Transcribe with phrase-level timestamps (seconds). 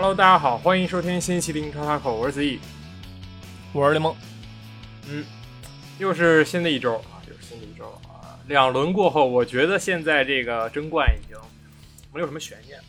[0.00, 2.60] Hello，大家好，欢迎收听新一期的英超塔口，我是子毅，
[3.72, 4.14] 我是联盟。
[5.08, 5.24] 嗯，
[5.98, 8.38] 又是新的一周啊，又是新的一周啊。
[8.46, 11.36] 两轮过后，我觉得现在这个争冠已经
[12.14, 12.84] 没有什么悬念了，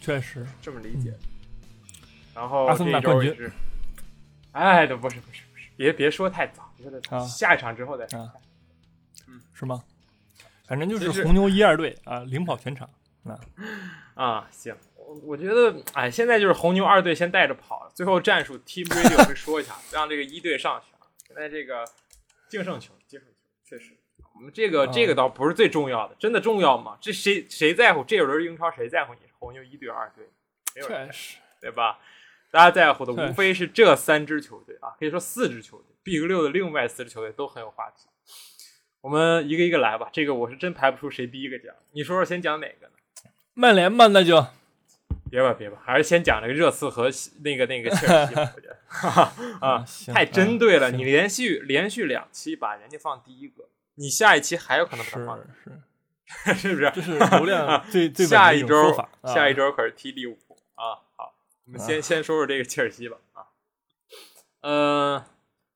[0.00, 1.14] 确实这么理解。
[2.34, 3.52] 然后阿森纳这一周冠军也是，
[4.50, 8.18] 哎，都不是不是不是，别别说太早，别说太早，啊下一场之后再说。
[8.18, 8.32] 啊
[9.54, 9.84] 是吗？
[10.66, 12.90] 反正就就是是红牛一二队啊，领跑全场。
[13.24, 13.38] 啊，
[14.14, 14.74] 啊，行，
[15.08, 21.08] 我我觉得，哎，现在就是红牛二队先带着跑，最后战术 Team Radio 会说一下，让这个一队上去啊。
[21.26, 21.82] 现在这个
[22.50, 23.34] 净胜球，净胜球，
[23.64, 23.96] 确实，
[24.34, 26.98] 我们这个、啊这个倒不是最重要的，真的重要吗？
[27.00, 28.04] 这谁谁在乎？
[28.04, 30.28] 这有轮英超谁在乎你是红牛一队二队？
[30.74, 31.98] 没有人确实，对吧？
[32.50, 38.06] 大家在乎的无非是这三支球队啊，可以说四支球队，Big 六的另外四支球队都很有话题。
[39.00, 42.92] 我们一个一个来吧，这个我是真排不出谁第一个讲，你说说先讲哪个呢？
[43.54, 44.46] 曼联吧，那就
[45.30, 47.10] 别吧，别吧，还是先讲这个热刺和
[47.42, 48.52] 那个那个切尔西吧。
[48.56, 50.88] 我觉得哈 哈啊， 太针对了。
[50.88, 56.92] 啊你连续连续两期把人家放第一个，你下一期还有可能把他放是是， 是不是？
[56.94, 61.00] 这是流量最最下一周下一周可是踢利物浦啊。
[61.16, 61.34] 好，
[61.66, 63.46] 我们先啊先说说这个切尔西吧啊。
[64.60, 65.24] 呃，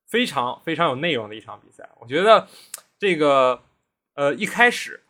[0.09, 2.49] 非常非常有内容的一场比赛，我觉得
[2.99, 3.63] 这个
[4.15, 5.03] 呃一开始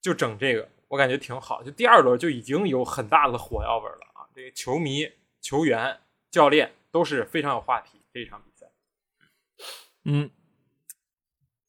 [0.00, 4.22] 就整这个，我感觉挺好，就第二轮就已经有很大的火药味了啊！
[4.32, 5.98] 这个球迷、球员、
[6.30, 8.70] 教练都是非常有话题这一场比赛。
[10.04, 10.30] 嗯，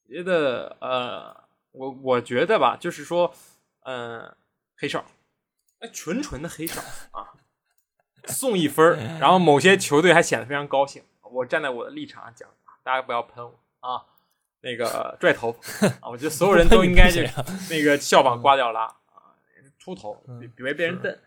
[0.08, 1.36] 觉得呃，
[1.72, 3.34] 我我觉得吧，就是说，
[3.80, 4.32] 嗯、
[4.76, 5.04] 黑哨，
[5.80, 7.34] 哎，纯纯的黑哨啊，
[8.26, 11.02] 送一分儿，然后某些球队还显得非常高兴。
[11.22, 12.48] 我站在我的立场上讲，
[12.84, 14.04] 大家不要喷我啊，
[14.60, 17.22] 那个拽头发 啊，我觉得所有人都应该就
[17.68, 18.86] 那个效仿瓜迪奥拉
[19.92, 21.12] 啊，秃头嗯别别被人瞪。
[21.12, 21.18] 啊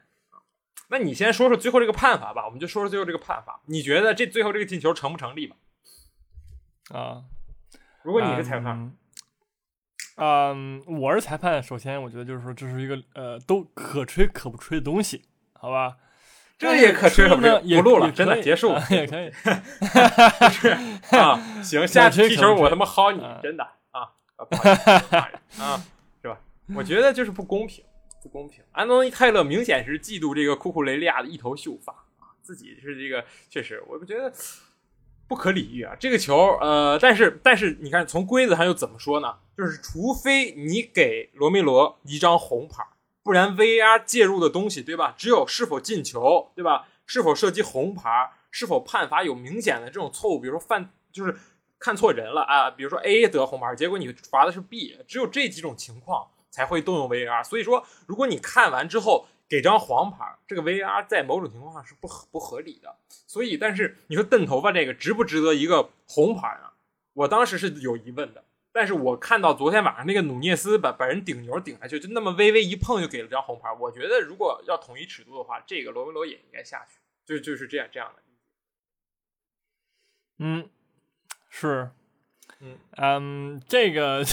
[0.91, 3.61] 那你先说说最后这个判罚吧，我们就说说最后这个判罚。
[3.65, 5.55] 你觉得这最后这个进球成不成立吧？
[6.91, 7.23] 啊，
[8.01, 8.91] 如果你是裁判，
[10.17, 15.97] 嗯，嗯，我是裁判，首先我觉得就是说这是一个呃都可吹可不吹的东西，好吧？
[16.57, 19.29] 这也可吹可不吹录了真的结束啊也可以。
[21.15, 25.85] 啊，行，下次踢球我他妈薅你啊，真的啊， 啊不好意思骂人啊，
[26.23, 26.41] 是吧？
[26.75, 27.85] 我觉得就是不公平，
[28.21, 28.63] 不公平。
[28.71, 34.31] 安东尼泰勒明显是嫉妒这个库库雷利亚的一头秀发啊，自己是这个，确实，我觉得
[35.27, 35.95] 不可理喻啊。
[35.99, 39.37] 这个球，呃，但是但是你看，从规则上又怎么说呢？
[39.57, 42.83] 就是除非你给罗梅罗一张红牌，
[43.23, 45.13] 不然 VAR 介入的东西，对吧？
[45.17, 46.87] 只有是否进球，对吧？
[47.05, 51.35] 是否涉及红牌，是否判罚有明显的这种错误，比如说犯就是
[51.77, 57.43] 看错人了啊，比如说 A 得红牌，结果你罚的是 B，只有这几种情况才会动用 VAR。
[57.43, 62.95] 所以说，如果你看完之后给张黄牌，这个 VAR 在某种情况下是不合不合理的。
[63.27, 66.69] 所以，但是你说瞪头发这个值不值得一个红牌呢？
[67.13, 68.43] 我当时是有疑问的。
[68.71, 73.73] 但是我看到昨天晚上那个努涅斯把把人顶牛顶下去，就那么微微一碰就给了张红牌。
[73.73, 78.21] 我觉得如果要统一尺度的话，这个罗梅罗也应该下去，就就是这样这样的。
[80.37, 80.69] 嗯，
[81.49, 81.89] 是，
[82.59, 84.23] 嗯嗯，这个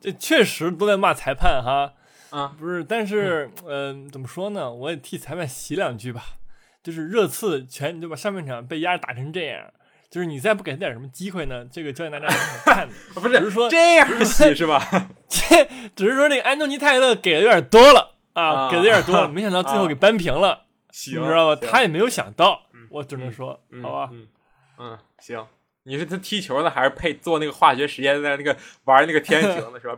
[0.00, 1.92] 这确实都在骂裁判哈，
[2.30, 4.72] 啊，不是，但是嗯、呃怎么说呢？
[4.72, 6.22] 我也替裁判洗两句吧。
[6.80, 8.16] 就是热刺全就把？
[8.16, 9.70] 上半场被压打成这样，
[10.08, 11.66] 就是你再不给他点什么机会呢？
[11.70, 12.94] 这个教练大家怎么看的。
[13.20, 14.80] 不是只是说这样洗是吧？
[15.28, 15.64] 这
[15.94, 21.68] 只是说那个安东尼泰勒给的有点多了啊，啊给的有点多了， 没想到最后给扳平了，行，你知道吧？
[21.70, 24.26] 他也没有想到嗯，我只能说，嗯好吧，嗯
[24.78, 25.44] 嗯，行。
[25.88, 28.54] 你是他踢球呢，还是配做那个化学实验，在那个
[28.84, 29.96] 玩那个天 平的是吧？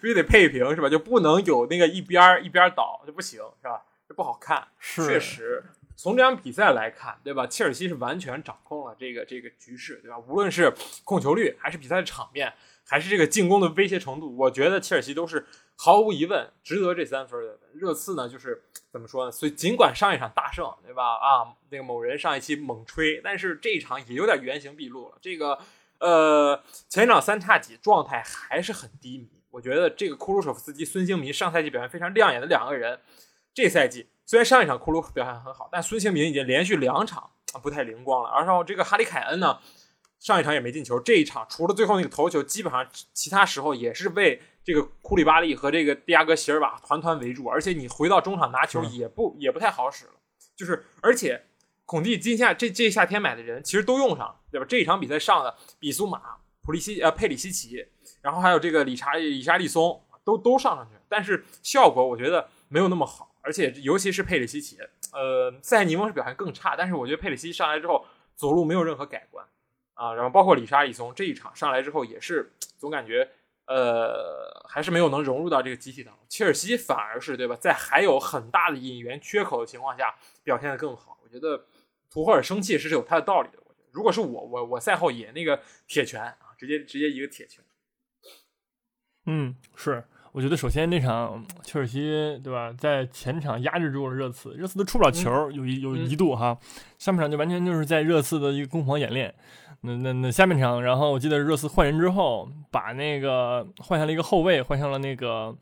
[0.00, 0.88] 必须得配平是吧？
[0.88, 3.80] 就不能有那个一边一边倒，就不行是吧？
[4.08, 4.66] 这不好看。
[4.80, 5.62] 是确实，
[5.94, 7.46] 从这场比赛来看，对吧？
[7.46, 10.18] 切尔西是完全掌控了这个这个局势，对吧？
[10.26, 10.74] 无论是
[11.04, 12.52] 控球率，还是比赛的场面，
[12.88, 15.46] 还是这个进攻的威胁程度，我觉得切尔西都是
[15.76, 17.58] 毫无疑问值得这三分的。
[17.74, 19.30] 热刺呢，就是怎么说呢？
[19.30, 21.16] 所以尽管上一场大胜，对吧？
[21.16, 25.18] 啊，那个某人上一期猛吹，但是这一场也有点原形毕露了。
[25.20, 25.58] 这个
[25.98, 29.28] 呃，前场三叉戟状态还是很低迷。
[29.50, 33.00] 我觉得这个库鲁舍夫斯基、孙兴民上赛季表现非常亮眼的两个人，
[33.52, 38.30] 这赛季虽然上一场库鲁表现很好，但孙兴民已经连续两场啊不太灵光了。
[38.30, 39.58] 然后这个哈里凯恩呢，
[40.18, 50.12] 上一场也没进球，这一场除了最后那个头球，基本上其他时候也是被这个库里巴利和这个蒂亚戈席尔瓦团团围住，而且你回到中场拿球也不也不太好使了。
[50.56, 51.40] 就是而且
[51.86, 54.66] 孔蒂今夏这这夏天买的人其实都用上了，对吧？
[54.68, 56.20] 这一场比赛上的比苏马、
[56.62, 57.86] 普利西呃佩里西奇，
[58.20, 64.76] 然后还有这个理查理查利松都都上上去，但是效果我觉得没有那么好，而且尤其是佩里西奇，
[65.12, 68.04] 呃，塞尼翁是表现更差，但是我觉得佩里西上来之后
[68.34, 69.46] 走路没有任何改观
[69.98, 73.28] 啊，然后包括里沙里松这一场上来之后也是总感觉
[73.66, 76.22] 呃还是没有能融入到这个集体当中。
[76.28, 80.14] 切尔西反而是对吧，在还有很大的引援缺口的情况下
[80.44, 81.18] 表现的更好。
[81.24, 81.66] 我觉得
[82.08, 83.58] 图赫尔生气是有他的道理的。
[83.66, 87.64] 我觉得如果是我，我我赛后也那个铁拳啊，直接直接一个铁拳。
[89.26, 90.04] 嗯，是。
[90.32, 96.56] 我觉得首先那场切尔西对吧，在前场压制住了热刺，热刺都出不了球，有一有一度哈，
[96.98, 99.34] 上半场就完全就是在热刺的一个攻防演练。
[99.82, 105.54] 那那那下半场，然后我记得热刺换人之后，把那个换下了一个后卫，换上了那个。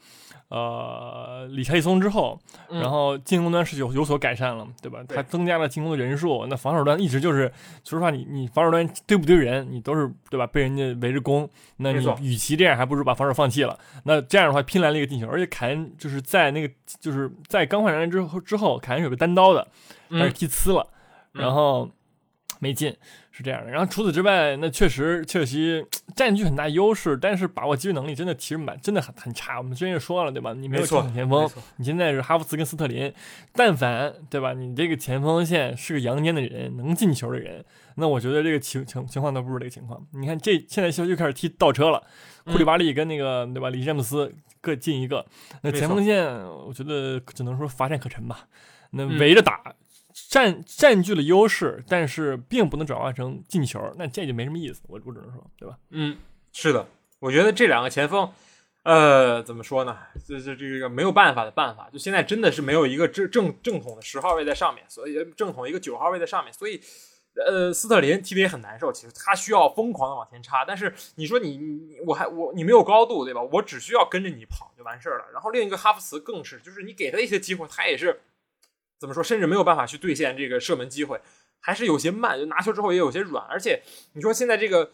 [0.48, 2.38] 呃，理查利松之后，
[2.70, 5.00] 然后进攻端是有有所改善了，对吧？
[5.08, 7.52] 他增加了进攻的人数，那防守端一直就是，
[7.82, 10.46] 说实话，你你防守端堆不堆人，你都是对吧？
[10.46, 13.76] 被人家围着攻，那你与其这样，还不如把防守放弃了。
[14.04, 19.66] 那这样的话，拼来了一个进球，而且凯恩就是在那个就是在刚换上来之后之后，凯恩有个单刀的，
[20.10, 20.86] 但是踢呲了，
[21.32, 21.90] 然后
[22.60, 22.96] 没进。
[23.36, 25.84] 是这样的，然后除此之外，那确实切尔西
[26.14, 29.58] 占据很大优势，但是把握机会能力真的其实蛮真的很很差。
[29.58, 30.54] 我们之前也说了，对吧？
[30.54, 31.46] 你没有中场前锋，
[31.76, 33.12] 你现在是哈弗茨跟斯特林，
[33.52, 34.54] 但凡对吧？
[34.54, 37.62] 你这个前锋线是个阳间的人，能进球的人，
[37.96, 40.02] 那我觉得这个情情情况都不是这个情况。
[40.12, 42.02] 你看这现在又开始踢倒车了，
[42.46, 43.68] 库里巴利跟那个对吧？
[43.68, 45.26] 里詹姆斯各进一个，
[45.60, 46.26] 那前锋线
[46.66, 48.46] 我觉得只能说乏善可陈吧。
[48.92, 49.74] 那围着打。
[50.30, 54.80] 占占据了优势，但是并不能转化成进球，那这就没什么意思。
[54.88, 55.76] 我我只能说，对吧？
[55.90, 56.16] 嗯，
[56.52, 56.86] 是的，
[57.18, 58.32] 我觉得这两个前锋，
[58.84, 59.98] 呃，怎么说呢？
[60.26, 66.80] 这这这个没有办法的办法，就现在真的是没有一个正正正统的十号位在上面，所以正统一个九号位在上面，所以
[67.46, 68.90] 呃，斯特林踢得也很难受。
[68.90, 73.42] 其实他需要疯狂的往前插，但是你说你你我还我你没有高度，对吧？
[73.52, 75.26] 我只需要跟着你跑就完事儿了。
[75.30, 78.18] 然后另一个哈弗茨更是，就是你给他一些机会，他也是。
[78.98, 79.22] 怎么说？
[79.22, 81.20] 甚至没有办法去兑现这个射门机会，
[81.60, 82.38] 还是有些慢。
[82.38, 83.82] 就拿球之后也有些软，而且
[84.14, 84.90] 你说现在这个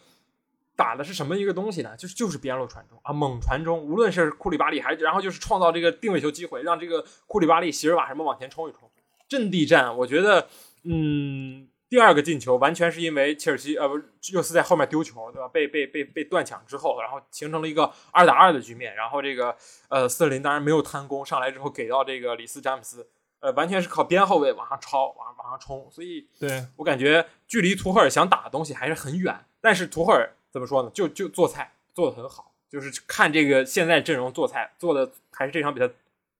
[0.75, 1.95] 打的是什么一个东西呢？
[1.97, 3.79] 就是就是边路传中啊，猛传中。
[3.79, 8.89] 无论是库里巴利还然后就是创造这个定位球机会，让这个库里巴利、席尔瓦什么往前冲一冲。
[9.29, 10.47] 阵地战，我觉得，
[10.83, 13.95] 嗯，第二个进球完全是因为切尔西呃不
[14.31, 15.47] 热刺在后面丢球，对吧？
[15.47, 18.93] 被被被被断抢之后，然后形成了一个二打二的局面。
[18.95, 19.55] 然后这个
[19.89, 23.07] 呃斯特林当然没有贪功，上来之后给到这个里斯詹姆斯。
[23.43, 29.37] 呃，完全是靠边后卫往上超，往往上冲，所以对我感觉距离图赫尔想打的东西还是很远。
[29.59, 30.89] 但是图赫尔怎么说呢？
[30.93, 35.89] 就就做菜做的很好，就是看这个现在阵容做菜做的还是这场比赛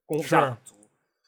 [0.06, 0.76] 功夫下的很足。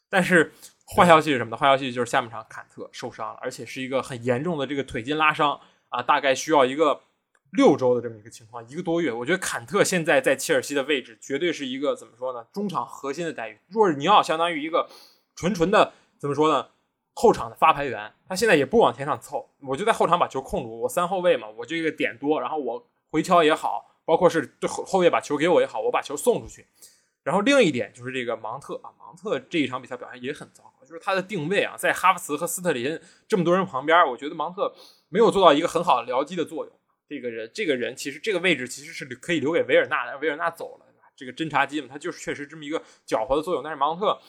[0.08, 0.54] 但是
[0.96, 1.58] 坏消息是什么呢？
[1.58, 7.02] 坏消息就是下半场坎特受伤了，而且是一个很严重的这个腿筋拉伤啊，大概需要一个
[7.52, 9.12] 六周的这么一个情况，一个多月。
[9.12, 12.48] 我觉得坎特现在在切尔西的位置绝对是一个怎么说呢？
[12.54, 13.60] 中场核心的待遇。
[13.68, 14.88] 若是尼奥相当于一个。
[15.36, 16.70] 纯纯的怎么说呢？
[17.18, 20.82] 后场的发牌员，他现在也不往前场凑，我就在后场把球控住。
[20.82, 26.68] 我三后卫嘛，我就一个点多，然后我回敲也好，包括是对后后卫把球给我也好，我把球送出去。
[27.24, 33.00] 然后另一点就是这个芒特啊，芒特这一场比赛表现也很糟糕，就是他的定位啊，在哈弗茨和斯特林
[33.30, 34.76] 这么多人旁边，我觉得芒特
[35.08, 36.76] 没有做到一个很好的僚机的作用。
[37.08, 43.64] 这个人，这个人其实这个位置其实是可以留给维尔纳的，维尔纳走了，这个侦察机嘛，他就是确实这么一个搅和的作用。
[43.64, 44.20] 但是芒特。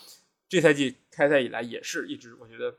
[0.49, 2.75] 这赛季开赛以来也是一直，我觉得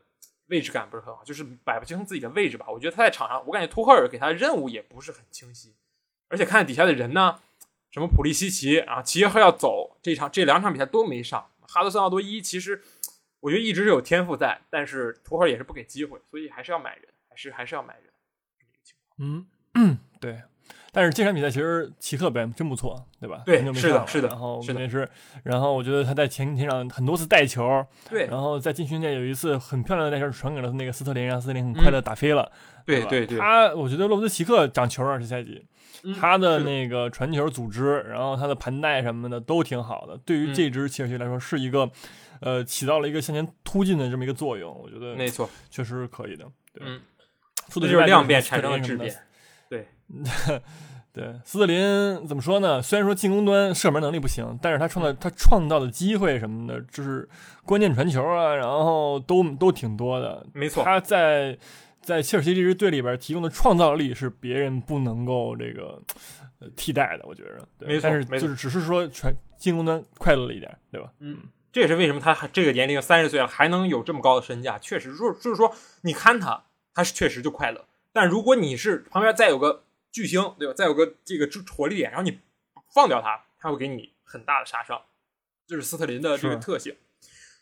[0.46, 2.66] 位置感不是很好，就是摆不清自己的位置吧。
[2.68, 5.74] 我觉得他在场上，我感觉图赫尔给他的任务也不是很清晰，
[6.28, 7.40] 而且看底下的人呢，
[7.90, 11.50] 什么普利西奇啊，齐耶赫要走，这场这两场比赛都没上。
[11.62, 12.82] 哈德森奥多伊其实
[13.40, 18.12] 我觉得一直是有天赋在，但是图赫尔也是不给机会，所以还是要买人，还是还是要买人。
[19.74, 20.42] 嗯，对。
[20.98, 23.40] 但是这场比赛其实奇克表现真不错，对吧？
[23.46, 24.26] 对，是的，是的。
[24.26, 25.08] 然后是的，是。
[25.44, 28.26] 然后我觉得他在前前场很多次带球，对。
[28.26, 32.50] 然后在禁区内有一次很漂亮的带球传给了那个斯特林，让斯特林很快的打飞了。
[32.84, 33.38] 对对对。
[33.38, 35.64] 他我觉得洛夫斯奇克长球啊，这赛季，
[36.20, 40.18] 他的那个传球组织，然后他的盘带什么的都挺好的。
[40.24, 41.88] 对于这支切尔西来说，是一个
[42.40, 44.76] 呃起到了一个向前突进的这么一个作用。
[44.76, 46.44] 我觉得没错，确实是可以的。
[46.72, 46.84] 对，
[47.68, 49.16] 除了就是量变产生了质变。
[49.68, 49.88] 对。
[51.10, 52.80] 对，斯特林怎么说呢？
[52.80, 57.28] 虽然说进攻端射门能力不行，但是他创造他创造的机会什么的，就是
[57.64, 60.46] 关键传球啊，然后都都挺多的。
[60.52, 61.58] 没错，他在
[62.00, 66.00] 在切尔西这支队里边提供的创造力是别人不能够这个
[66.76, 67.66] 替代的，我觉得。
[67.84, 71.10] 没错，但是就是只是说传进攻端快乐了一点，对吧？
[71.18, 71.38] 嗯，
[71.72, 74.78] 这也是为什么他这个年龄三十岁了还能有这么高的身价。
[74.78, 76.62] 确实，就就是说你看他，
[76.94, 77.87] 他是确实就快乐。
[78.12, 79.84] 但如果你是旁边再有个。
[80.10, 80.72] 巨星对吧？
[80.72, 82.40] 再有个这个火力点，然后你
[82.94, 85.02] 放掉他，他会给你很大的杀伤，
[85.66, 86.96] 这是斯特林的这个特性。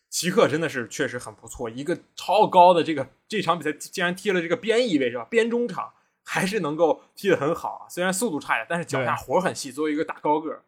[0.08, 5.26] 奇克真的是确实很不错，一个超高的这个这场比赛竟然踢了这个边翼位是吧？
[5.28, 9.72] 边中场还是能够踢得很好啊，虽然速度差一点，但是脚下活很细。
[9.72, 10.62] 作为一个大高个儿，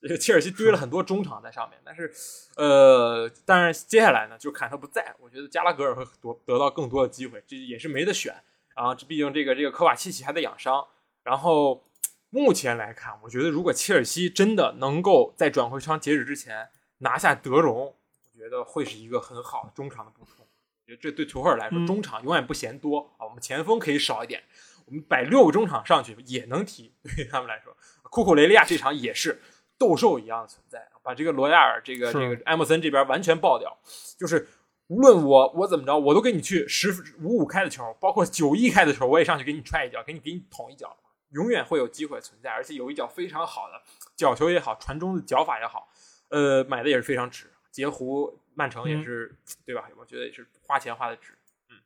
[0.00, 2.10] 这个切尔西堆了很多中场在上面，但是
[2.54, 8.32] 呃，但是接下来呢，就看他不在，我觉得加拉格尔会多得到更多的机会，这也是没得选。
[8.74, 10.86] 然后这毕竟这个这个科瓦契奇还在养伤，
[11.22, 11.84] 然后
[12.30, 17.94] 目前来看，我觉得如果切尔西真的能够在转会窗截止之前拿下德容。
[18.32, 23.26] 我觉得会是一个很好的中场的补充，我觉得这对图赫尔来说，中场永远不嫌多啊。
[23.26, 24.42] 我们前锋可以少一点，
[24.86, 26.94] 我们摆六个中场上去也能踢。
[27.02, 29.42] 对于他们来说，库库雷利亚这场也是
[29.76, 33.78] 斗兽一样的存在，把这个罗亚尔、这个这个埃默森这边完全爆掉。
[34.18, 34.48] 就是
[34.90, 36.92] 无论我我怎么着，我都给你去十
[37.22, 40.96] 五五开的球，包括九一开的球，我也上去给你踹一脚，给你给你捅一脚，
[41.30, 42.50] 永远会有机会存在。
[42.50, 43.80] 而且有一脚非常好的
[44.16, 45.88] 角球也好，传中的脚法也好，
[46.30, 47.52] 呃，买的也是非常值。
[47.70, 49.32] 截胡曼城也是
[49.64, 49.88] 对吧？
[49.96, 51.38] 我觉得也是花钱花的值。
[51.68, 51.76] 嗯，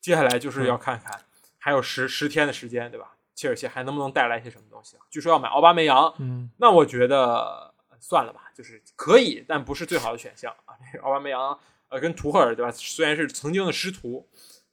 [0.00, 1.20] 接下来就是要看看
[1.58, 3.16] 还有十十天的时间，对吧？
[3.34, 4.96] 切尔西还能不能带来一些什么东西？
[5.10, 10.72] 据说要买奥巴梅扬，嗯，那我觉得算了吧，就是可以，但不是最好的选项啊。
[10.90, 12.70] 这个奥巴梅扬呃，跟图赫尔对吧？
[12.72, 14.28] 虽然是曾经的师徒，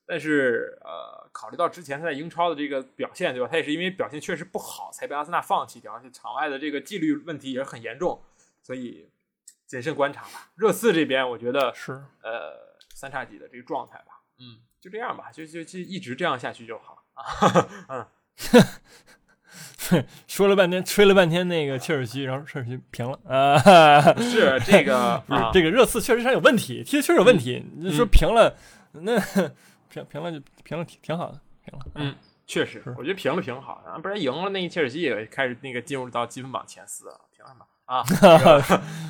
[0.06, 3.48] 但是呃，考虑到之前他在英超的这个表现，对吧？
[3.50, 8.22] 他也是因为表现确实不好才被阿森纳放弃掉，而且场外的这个纪律问题也是很严重，
[8.62, 9.10] 所以。
[9.66, 10.52] 谨慎观察吧。
[10.56, 14.22] 热刺这边，我觉得是呃三叉戟的这个状态吧。
[14.38, 17.26] 嗯，就这样吧，就就就一直这样下去就好啊。
[17.90, 18.06] 嗯，
[20.28, 23.58] 说了半天，吹了半天那个切尔西，然后切尔西平了啊。
[24.22, 27.66] 是这个， 不是这个热刺确实上有问题，踢的确实有问题。
[27.78, 28.56] 你说平了，
[28.92, 29.20] 那
[29.90, 31.86] 平平了就平了，挺挺好的，平了。
[31.96, 32.16] 嗯，
[32.48, 37.66] 确实，我觉得平了挺好的，不然赢了那切尔西也开始那个进入到积分榜前四了，平了嘛。
[37.86, 38.02] 啊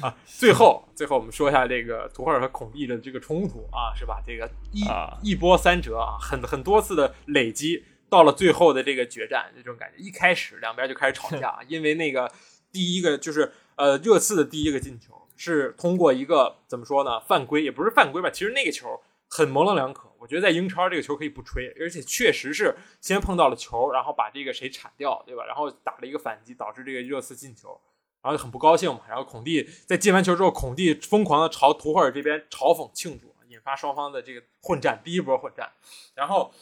[0.02, 0.16] 啊！
[0.26, 4.20] 最后，最后我们说一下这个图赫尔和孔蒂的这个冲突啊，是吧？
[4.26, 4.84] 这个一
[5.22, 12.32] 一波三折啊，很很多次的累积，到了最后的这个决战，这种感觉，一开始两边就开始吵架， 因为那个
[12.72, 17.20] 第一个就是呃热刺的第一个进球是通过一个怎么说呢？
[17.22, 18.30] 犯规也不是犯规吧？
[18.30, 20.08] 其实那个球很模棱两可。
[20.20, 25.44] 我觉得在英超这个球可以不吹，而且确实是先碰到了球，然后把这个谁铲掉，对吧？
[25.46, 27.82] 然后打了一个反击，导致这个热刺进球。
[28.22, 35.02] 然后就很不高兴嘛，然后孔蒂在进完球之后，孔蒂疯狂的朝图赫尔这边嘲讽庆祝，引发双方的这个混战。
[35.04, 35.70] 第一波混战，
[36.16, 36.54] 然后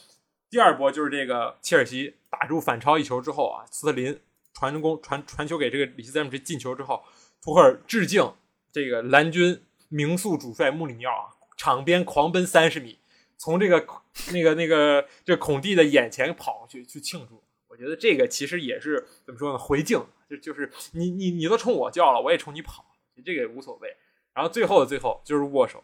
[0.51, 4.19] 第二波就是这个切尔西打入反超一球之后啊，斯特林
[4.53, 7.03] 传攻传传球给这个里希詹姆斯进球之后，
[7.41, 8.33] 图赫尔致敬
[8.69, 12.99] 这个蓝军名宿主帅穆里尼奥啊，场边狂奔三十米，
[13.37, 13.87] 从这个
[14.33, 17.41] 那个那个这孔蒂的眼前跑过去去庆祝。
[17.69, 19.57] 我觉得这个其实也是怎么说呢？
[19.57, 20.05] 回敬。
[20.29, 22.85] 就就是你你你都冲我叫了，我也冲你跑，
[23.25, 23.95] 这个也无所谓。
[24.33, 25.83] 然后最后的最后就是握手，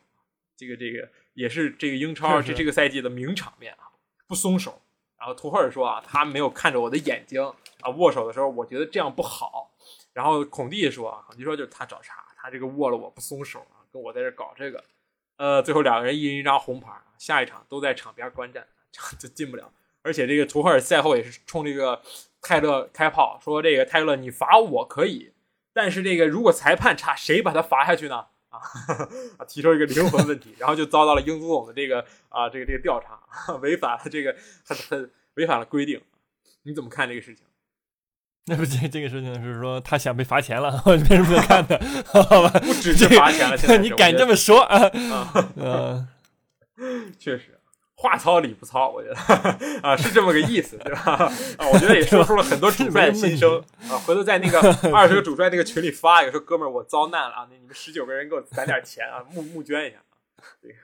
[0.56, 3.87] 这个这个也是这个英超这这个赛季的名场面啊，
[4.28, 4.82] 不松手。
[5.18, 7.44] 然后图赫尔说啊，他没有看着我的眼睛
[7.82, 9.72] 啊，握手的时候我觉得这样不好。
[10.14, 14.84] 然后孔蒂说啊，孔蒂说就是他找茬，他这个握了我不松手啊，跟我在这搞这个。
[15.38, 18.68] 呃，最后两个人一人一张红牌，下一场都在场边观战，
[19.20, 19.72] 就进不了。
[20.02, 22.02] 而且这个图赫尔赛后也是冲这个。
[22.40, 25.34] 泰勒开炮说：“这个泰勒，你罚我可以，
[25.74, 28.28] 但是这个如果裁判差，谁把他罚下去呢？
[29.38, 34.36] 啊，提出一个灵魂问题，然后就遭到了英足总的这个啊，这个这个调查，违反了这个
[34.66, 36.02] 很很违反了规定。
[36.64, 37.46] 你怎么看这个事情？
[38.46, 42.50] 那不这这个事情是说他想被罚钱了，我没什么可看的，好吧？
[42.60, 44.90] 不只是罚钱了，你敢这么说啊？
[45.58, 46.08] 嗯，
[47.20, 47.54] 确实。”
[48.00, 49.16] 话糙理不糙，我觉得
[49.82, 51.02] 啊是这么个意思，对吧？
[51.58, 53.98] 啊，我觉得也说出了很多主帅的心声啊。
[53.98, 54.60] 回头在那个
[54.94, 60.46] 二十个主帅那个群里发一个，说哥们儿我遭难了啊，那你们十九个人给我攒点钱啊，募募捐一下啊。
[60.62, 60.76] 这个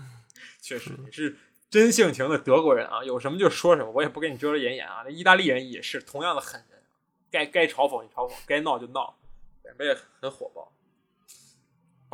[0.62, 1.36] 确实你是
[1.68, 5.02] 真性情的德国人啊，有什么就说什么，我也不跟你遮遮掩掩啊。
[5.04, 6.80] 那意大利人也是同样的狠人，
[7.30, 9.14] 该该嘲讽你嘲讽，该闹就闹，
[9.62, 10.72] 两边也很火爆。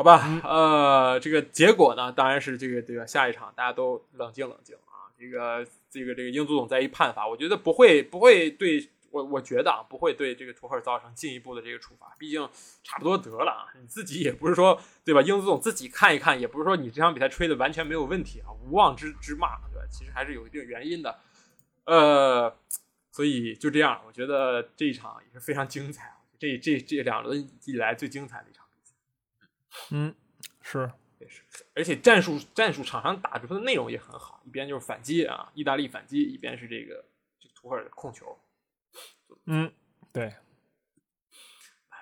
[0.03, 3.07] 好吧，呃，这个结果呢，当然是这个这个？
[3.07, 5.07] 下一场大家都冷静冷静啊。
[5.17, 12.17] 这个这个这个英足总再一判罚，我觉得不会不会对我，我觉得啊，不会对这个图赫尔造成进一步的这个处罚。
[12.19, 12.43] 毕竟
[12.83, 15.23] 差不多得了啊，你自己也不是说对吧？
[15.23, 19.87] 英足总自己看一看，也不是说你这场比赛吹的完全没有问题啊，无妄之之骂，对吧？
[19.89, 21.17] 其实还是有一定原因的。
[21.85, 22.53] 呃，
[23.13, 28.62] 所以就这样，我觉得这一场也是非常精彩，这这这两轮以来最精彩的一场。
[29.91, 30.15] 嗯，
[30.61, 31.43] 是也是，
[31.75, 37.05] 而且战术战术场上打出的内容也很好，一边就是反击啊，意大利反击，一边是这个
[37.39, 38.39] 这图赫尔的控球。
[39.47, 39.73] 嗯，
[40.13, 40.35] 对。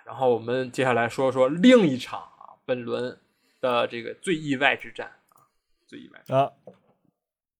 [0.05, 3.21] 然后我们接下来说说另一场啊，本轮
[3.61, 5.47] 的这个最意外之战啊，
[5.87, 6.50] 最意外啊，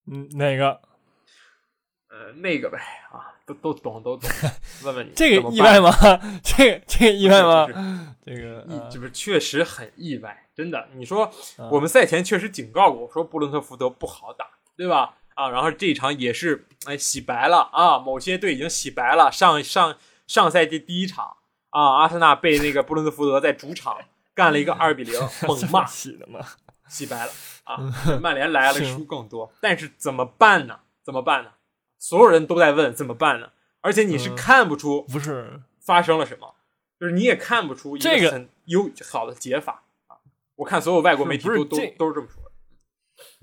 [0.07, 0.83] 嗯，哪个？
[2.09, 2.79] 呃，那个呗
[3.13, 4.31] 啊，都都懂都懂。
[4.85, 5.91] 问问你，这个意外吗？
[6.43, 7.67] 这个这个意外吗？
[8.25, 10.89] 这个这不确实很意外，真的。
[10.95, 11.31] 你说
[11.71, 15.15] 我们赛前确实警告过，说布伦特福德不好打，对吧？
[15.35, 19.31] 啊，然后这一场也是哎洗白了啊，某些队已经洗白了。
[19.33, 21.37] 上上上赛季第一场
[21.71, 23.97] 啊，阿森纳被那个布伦特福德在主场
[24.35, 26.41] 干了一个二比零， 猛骂洗的吗？
[26.89, 27.31] 洗白了
[27.63, 27.79] 啊！
[28.21, 30.81] 曼联来了输更多，但是怎么办呢？
[31.05, 31.51] 怎么办呢？
[32.01, 33.51] 所有人都在问怎么办呢？
[33.83, 36.55] 而且你是看不出不是发生了什么，
[36.99, 40.17] 就是你也看不出一个很优好的解法啊！
[40.57, 42.51] 我看所有外国媒体都都都是这么说的，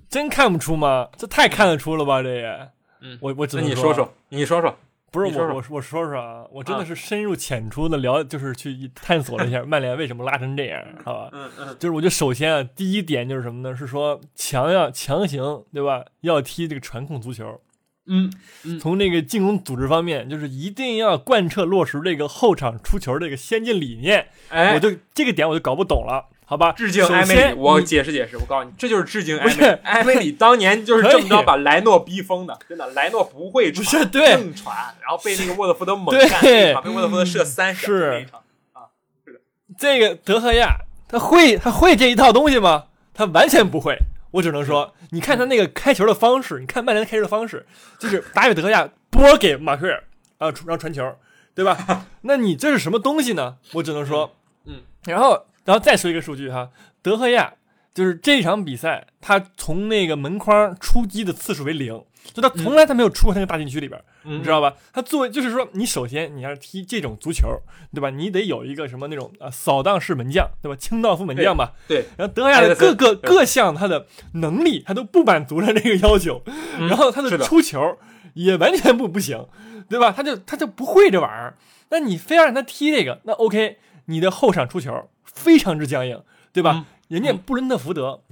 [0.10, 1.08] 真看不出吗？
[1.18, 2.22] 这太看得出了吧？
[2.22, 2.70] 这也，
[3.02, 4.76] 嗯，我我只能你说说，你说说，
[5.12, 11.30] 不是我我我说说啊，我真的是深入浅出的了，就是去探索了一下 曼联为什么拉成这样，好吧？
[11.32, 13.76] 嗯嗯，就是我觉得首先啊，第一点就是什么呢？
[13.76, 16.06] 是说强要强行对吧？
[16.22, 17.60] 要踢这个传控足球。
[18.08, 24.28] 嗯，从那个进攻组织方面，就是一定要贯彻落实这个后场出球这个先进理念。
[24.50, 26.72] 哎，我就这个点我就搞不懂了，好吧？
[26.72, 29.66] 致敬埃梅里，我解释解释，我告诉你，这就是致敬埃梅里。
[29.84, 38.28] 埃梅里当年就是这么着把莱诺逼疯的， 真的，莱诺不会传，硬传，然后被那个沃特福德猛干，被沃特福德射三十是
[38.72, 38.88] 啊，
[39.26, 39.40] 是的。
[39.78, 40.78] 这个德赫亚
[41.10, 42.86] 他会他会这一套东西吗？
[43.14, 43.98] 他完全不会。
[44.38, 47.66] 我只能说，你看他那个开球的方式，你看曼联开球的方式，
[48.00, 50.04] 就是达比德赫亚拨给马奎尔，
[50.38, 51.16] 啊，然后传球，
[51.56, 52.06] 对吧？
[52.22, 53.58] 那你这是什么东西呢？
[53.74, 56.70] 我只能说，嗯，然后，然后再说一个数据哈，
[57.02, 57.56] 德赫亚
[57.94, 62.04] 就是这场比赛，他从那个门框出击的次数为零。
[62.34, 64.74] 就他从来他没有出过那个大禁区里边，你知道吧？
[64.94, 67.48] 他作为就是说，你首先你要是踢这种足球，
[67.94, 68.10] 对吧？
[68.10, 70.76] 你得有一个什么那种啊扫荡式门将，对吧？
[70.76, 71.74] 清道夫门将吧。
[71.88, 72.06] 对。
[72.18, 76.44] 然后德赫亚的各个各项他的能力，他都不满足了这个要求。
[76.80, 77.98] 然后他的出球
[78.34, 79.48] 也完全不不行，
[79.90, 80.12] 对吧？
[80.12, 81.58] 他就他就不会这玩意儿。
[81.90, 86.86] 那你非要让他踢这个，那 OK，你的后场出球非常之僵硬，对吧？
[87.08, 88.24] 人家布伦特福德，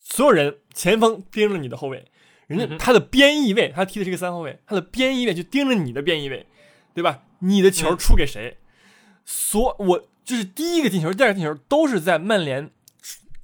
[0.00, 2.04] 所有人前锋盯着你的后卫。
[2.46, 6.46] 人家他的边翼位，他踢的是个三后卫，他的边翼位就盯着你的边翼位，
[6.92, 7.22] 对吧？
[7.40, 8.58] 你的球出给谁？
[9.24, 12.70] 所我就是第一个进球，第二个进球都是在曼联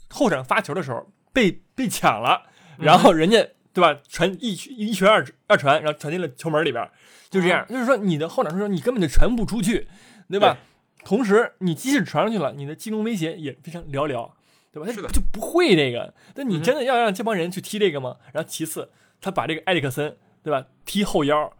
[0.08, 2.42] 后场发球的时候被被抢了，
[2.78, 4.00] 然后人家对吧？
[4.08, 6.86] 传一一传二二传，然后传进了球门里边，
[7.30, 7.66] 就这样。
[7.68, 9.88] 就是说你的后场出球你根本就传不出去，
[10.28, 10.58] 对吧？
[11.04, 14.30] 同时你即使传上去了，你的进攻威胁也非常寥寥。
[14.72, 14.88] 对吧？
[14.88, 16.14] 他就不会这个。
[16.36, 18.16] 那你真的要让这帮人去踢这个吗？
[18.32, 18.88] 然后其次，
[19.20, 20.64] 他把这个埃里克森，对吧？
[20.84, 21.52] 踢后腰。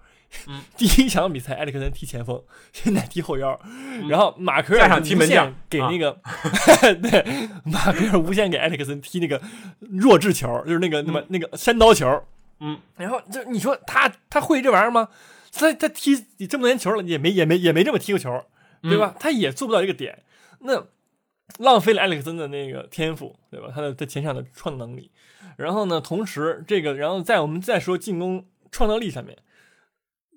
[0.46, 0.60] 嗯。
[0.78, 2.40] 第一场比赛，埃里克森踢前锋，
[2.72, 3.60] 现在踢后腰。
[4.08, 6.20] 然后马奎尔踢门将，给那个
[7.02, 9.42] 对马奎尔无限给埃里克森踢那个
[9.80, 12.22] 弱智球，就是那个那么那个山刀球。
[12.60, 12.78] 嗯。
[12.96, 15.08] 然后就你说他他会这玩意儿吗？
[15.52, 16.14] 他他踢
[16.48, 18.44] 这么多年球了，也没也没也没这么踢过球，
[18.82, 19.16] 对吧？
[19.18, 20.22] 他也做不到这个点。
[20.60, 20.86] 那。
[21.58, 23.70] 浪费了埃里克森的那个天赋，对吧？
[23.74, 25.10] 他的在前场的创造能力。
[25.56, 29.36] 然后呢，同时这个，然后在我们再说进攻创造力上面，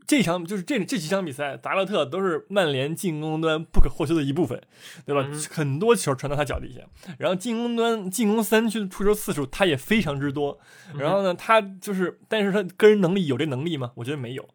[0.06, 4.62] 这场就是这这几场比赛，达勒特都是曼联进攻端不可或缺的一部分，
[5.06, 5.26] 对吧？
[5.50, 6.82] 很多球传到他脚底下。
[7.18, 10.60] 然后进攻端进攻三区的出球次数他也非常之多。
[10.98, 13.92] 然后呢，他就是，但是他个人能力有这能力吗？
[13.96, 14.50] 我觉得没有，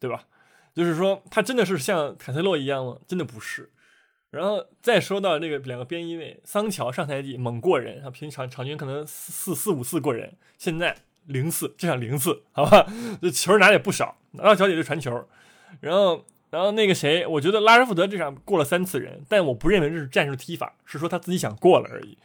[0.00, 0.24] 对吧？
[0.74, 2.96] 就是说，他真的是像凯塞洛一样吗？
[3.06, 3.70] 真的不是。
[4.36, 10.94] 然后再说到这个两个边翼位，桑乔上赛季猛过人，他平常场均可能四四五次过人，现在
[11.24, 12.86] 零次，这场零次，好吧，
[13.22, 15.26] 这球拿的也不少，拿到脚底就传球。
[15.80, 22.18] 然后，然后那个谁，我觉得拉什福德这场过了三次人，但我不认为这是战术踢法，是说他自己想过了而已。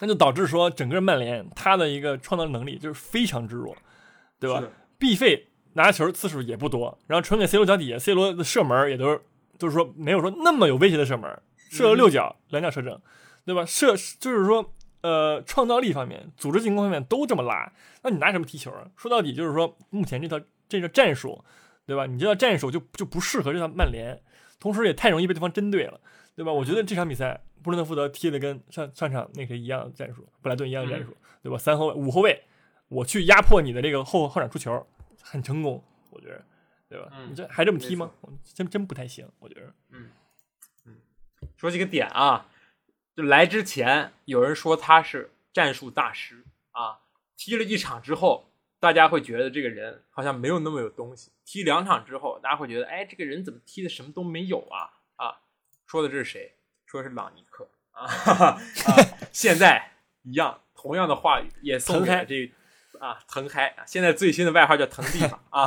[0.00, 3.76] 那就导致说整个曼联他的一个创造能力就是非常之弱，
[4.40, 4.64] 对吧
[4.96, 9.20] ？B 费拿球次数也不多，然后传给 C 罗脚底下，C 罗的射门也都是。
[9.62, 13.00] 就是说，没有说那么有威胁的射门，射了六脚，两脚射正，
[13.46, 13.64] 对吧？
[13.64, 17.72] 射就是说，呃，创造力方面、组织进攻方面都这么拉，
[18.02, 18.90] 那你拿什么踢球啊？
[18.96, 21.44] 说到底就是说，目前这套这个战术，
[21.86, 22.06] 对吧？
[22.06, 24.20] 你这套战术就就不适合这套曼联，
[24.58, 26.00] 同时也太容易被对方针对了，
[26.34, 26.50] 对吧？
[26.52, 31.56] 我觉得这场比赛布伦特福德踢的跟上上场那个一样的战术，布莱顿一样的战术，对吧？
[31.56, 32.42] 三后卫、五后卫，
[32.88, 34.84] 我去压迫你的这个后后场出球，
[35.22, 36.44] 很成功，我觉得。
[36.92, 37.10] 对吧？
[37.28, 38.12] 你这还这么踢吗？
[38.54, 39.72] 真真不太行，我觉得。
[39.90, 40.10] 嗯
[40.84, 40.96] 嗯，
[41.56, 42.46] 说几个点啊，
[43.16, 47.00] 就来之前有人说他是战术大师啊，
[47.36, 51.32] 踢了一场之后，大家会觉得这个人好像没有那么有东西。
[51.44, 55.00] 踢两场之后，大家会觉得，哎，这个人怎么踢的什么都没有啊？
[55.16, 55.40] 啊，
[55.86, 56.56] 说的这是谁？
[56.84, 58.58] 说的是朗尼克 啊，
[59.32, 62.52] 现在一样，同样的话语也送给这
[63.02, 65.66] 啊腾开啊，现在最新的外号叫腾地方啊，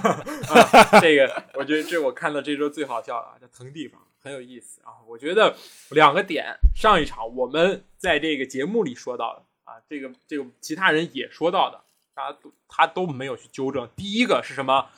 [1.02, 4.96] 这个我觉得这我看到这周最好笑了，叫腾地方，很有意思啊。
[5.06, 5.54] 我觉得
[5.90, 13.86] 两个点，上一场我们在这个节目里说到的啊，这个这个其他人也说到的，他都他都没有去纠正。
[13.94, 14.88] 第一个是什么？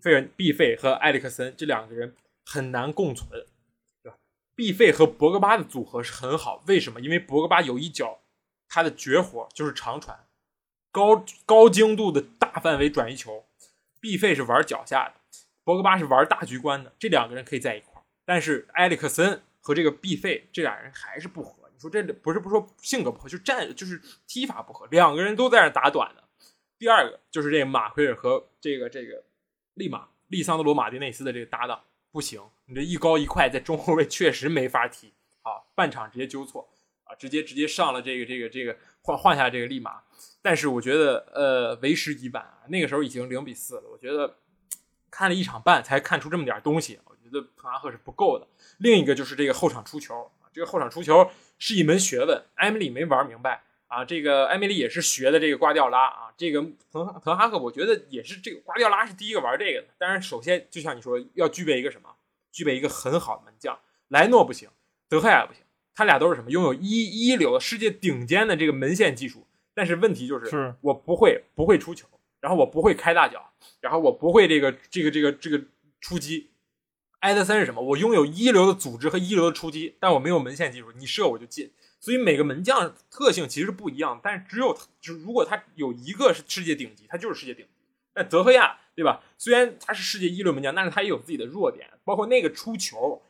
[0.00, 2.12] 费尔毕费和埃里克森这两个人
[2.44, 3.30] 很难共存，
[4.02, 4.16] 对吧？
[4.56, 7.00] 毕费和博格巴的组合是很好，为什么？
[7.00, 8.18] 因为博格巴有一脚，
[8.68, 10.18] 他的绝活就是长传，
[10.92, 13.44] 高高精度的大范围转移球。
[13.98, 15.14] 毕费是玩脚下的，
[15.64, 18.04] 博格巴是玩大局观的，这两个人可以在一块儿。
[18.24, 21.68] 但是埃里克森和这个毕费这俩人还是不合。
[21.72, 26.22] 你说这不是不说性格不合，就战就是踢法不合，两个人都在那打短的。
[26.78, 29.24] 第二个就是这个马奎尔和这个这个。
[29.74, 36.68] 利马利桑德罗马丁内斯的这个搭档不行，你这一高一快在中后卫确实没法踢啊，半场直接纠错
[37.18, 40.02] 直接直接上了这个这个这个换换下这个利马，
[40.40, 44.36] 但是我觉得呃为时已晚啊，那个时候已经零比四了，我觉得
[45.10, 48.46] 看了一场半才看出这么点东西，我觉得滕哈赫是不够的。
[48.78, 53.62] 另一个就是这个后场出球啊，这个后场出球是一门学问，埃米丽没玩明白。
[53.88, 59.88] 啊，这个埃米丽也是学的这个瓜迪奥拉啊，这个滕滕哈赫，我觉得也是这个瓜迪奥拉是第一个玩这个的。
[59.98, 62.08] 当然，首先就像你说，要具备一个什么？
[62.50, 63.78] 具备一个很好的门将。
[64.08, 64.70] 莱诺不行，
[65.10, 65.61] 德赫亚不行，
[65.94, 66.50] 他俩都是什么？
[66.50, 69.46] 拥有一一流的世界顶尖的这个门线技术。
[69.74, 72.06] 但是问题就是，是我不会不会出球，
[72.40, 75.64] 然后我不会开大脚，然后我不会这个这个这个这个
[75.98, 76.50] 出击。
[77.20, 77.80] 埃德森是什么？
[77.80, 81.72] 我拥有一流的组织和一流的出击，但我没有门线技术，你射我就进。
[82.00, 87.70] 所以每个门将特性其实是不一样，但是只有就如果他有一个是世界顶级，他就是世界顶级。
[88.14, 89.22] 那德赫亚对吧？
[89.38, 93.22] 虽然他是世界一流门将，但是他也有自己的弱点，包括那个出球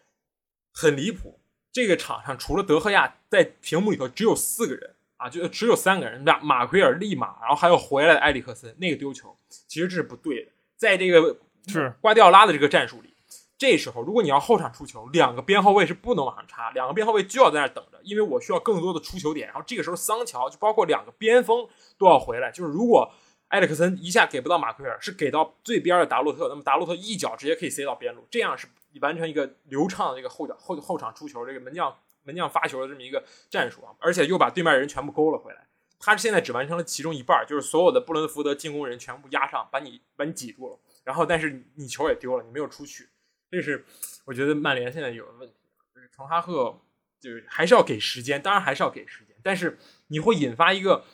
[0.73, 1.39] 很离谱。
[1.73, 8.75] 这个场上除了德赫亚，在屏幕里头只有四个人啊，就只有三个人，马马奎尔、利马，然后还有回来的埃里克森。
[8.79, 9.35] 那个丢球
[9.67, 13.09] 其实这是不对的，在这个是瓜迪奥拉的这个战术里。
[13.57, 19.47] 这时候，如果你要后场出球，两个边后卫是不能往上插，两个边后卫就要在那等着，因为我需要更多的出球点。
[19.47, 22.51] 然后这个时候，桑乔就包括两个边锋都要回来。
[22.51, 23.09] 就是如果
[23.53, 28.67] 埃里克森一下给不到马奎尔，是给到最边的达洛特，那么达洛特一脚直接可以塞到边路，这样是
[29.03, 35.67] 完成一个流畅的这个后脚后后场出球，这个门将门将发球的这么一个战术啊，而且又把对面人全部勾了回来。
[36.01, 40.79] 他现在只完成了其中一半，就是所有的布伦福德进攻人全部压上，把你把你挤住了。
[41.05, 43.09] 然后，但是你球也丢了，你没有出去。
[43.51, 43.85] 这是
[44.25, 45.55] 我觉得曼联现在有的问题，
[45.95, 46.81] 就是滕哈赫
[47.21, 51.05] 就是还是要给时间，当然还是要给时间，但是你会引发一个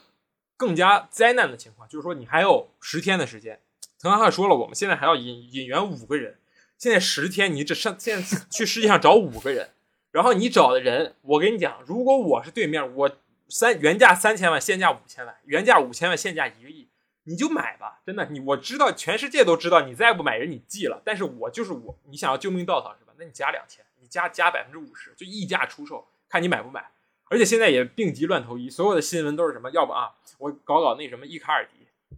[0.59, 3.59] 更加灾难的情况，就是说你还有十天的时间。
[3.99, 6.39] 滕哈赫说了，我们现在还要引引援五个人，
[6.77, 9.71] 现在十天你这上现在去世界上找五个人，
[10.11, 13.17] 然后你找的人，我跟你讲，如果我是对面，我
[13.49, 16.89] 三原价三千万，现价五千万，原价五千万，现价一个亿。
[17.25, 21.03] 你就买吧，真的，你我知道，全世界都知道，你再不买人你记了。
[21.05, 23.13] 但是我就是我，你想要救命稻草是吧？
[23.19, 26.91] 那你加两千，你加加百分之五十，就溢价出售，看你买不买。
[27.31, 29.71] 而且现在也病急乱投医，所有的新闻都是什么？
[29.71, 32.17] 要不啊，我搞搞那什么伊卡尔迪，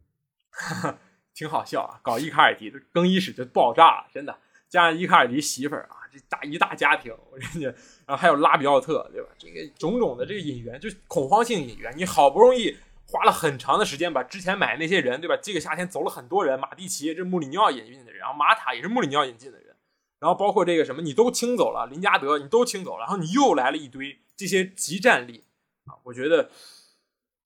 [0.51, 0.99] 哈 哈
[1.35, 4.37] 挺好笑啊，搞伊卡尔迪的更衣室就爆炸了，真的。
[4.69, 9.29] 加上伊卡尔迪媳妇儿啊，这大一大家庭，我跟你，然后还有拉比奥特，对吧？
[9.37, 12.77] 这个种种的这个引援，就恐慌性引援，你好不容易。
[13.13, 15.37] 花了很长的时间把之前买那些人，对吧？
[15.43, 19.75] 这个夏天走了很多人，马蒂奇这穆里尼奥引进的人，然后马塔也是穆里尼奥引进的人，
[20.21, 25.45] 然后包括这个什么你都清走了，林加德你都清走了，然后你又来了一堆这些集战力
[25.85, 26.51] 啊，我觉得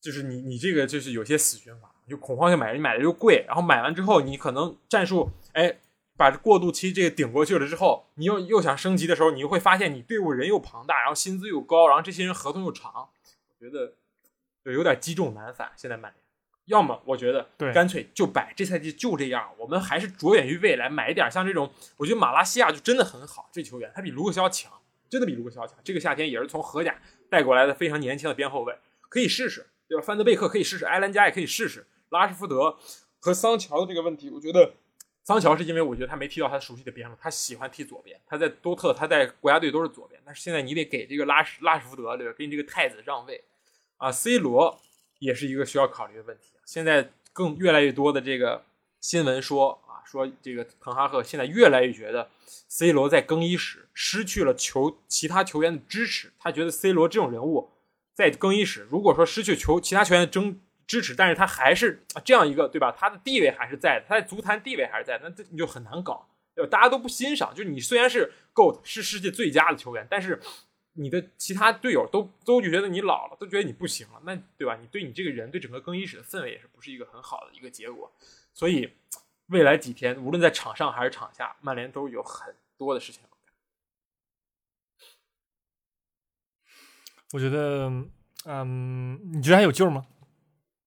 [0.00, 5.80] 就是你你这个就是有些死循环，就恐慌性买人，你买的又贵，然后买完之后你可能战术哎
[6.16, 13.94] 把过渡期这个顶过去了之后，你又又想升级的时候，你又会发现你队伍人又庞大，然后薪资又高，然后这些人合同又长，我觉得。
[14.64, 15.70] 就有点积重难返。
[15.76, 16.24] 现在曼联，
[16.64, 19.52] 要么我觉得干脆就摆这赛季就这样。
[19.58, 21.70] 我们还是着眼于未来，买一点像这种。
[21.98, 24.72] 我觉得马拉西亚就真的很好，这球员他比卢克肖强，
[25.14, 25.78] 真的比卢克肖强。
[25.84, 27.00] 这个夏天也是从荷甲
[27.30, 28.76] 带过来的非常年轻的边后卫，
[29.08, 30.02] 可以试试，对吧？
[30.04, 31.86] 范德贝克可以试试，埃兰加也可以试试。
[32.08, 32.76] 拉什福德
[33.20, 34.74] 和桑乔的这个问题，我觉得
[35.22, 38.20] 桑乔是因为我觉得他没踢到他熟悉的边路，他喜欢踢左边。
[38.26, 42.34] 他在多特，他在国家队都是左边，但是现在你得给这个拉什拉什福德，对吧？
[42.36, 43.44] 给你这个太子让位。
[43.98, 44.80] 啊，C 罗
[45.20, 46.54] 也是一个需要考虑的问题。
[46.64, 48.64] 现在更越来越多的这个
[49.00, 52.30] 新闻说，说这个滕哈赫现在越来越觉得
[52.68, 56.32] C 罗在更衣室失去了球其他球员的支持。
[56.38, 57.70] 他觉得 C 罗这种人物
[58.14, 62.92] 在更衣室，如果说失去球其他球员的争支持，但是他还是这样一个对吧？
[62.92, 66.68] 他的地位还是在的，他在足坛地位还是在，那这你就很难搞，对吧？
[66.70, 67.54] 大家都不欣赏。
[67.54, 70.40] 就你虽然是 GOAT 是世界最佳的球员，但是
[70.92, 74.76] 你的其他队友都都觉得你老了，都觉得你不行了，那对吧？
[74.80, 78.12] 你对你这个人，对整个更衣室的氛围也是不是一个很好的一个结果。
[78.52, 78.88] 所以
[79.48, 83.38] 未来几天，无论在场上还是场下，曼联都有很多的事情要干。
[87.32, 87.90] 我觉得，
[88.46, 90.06] 嗯，你觉得还有救吗？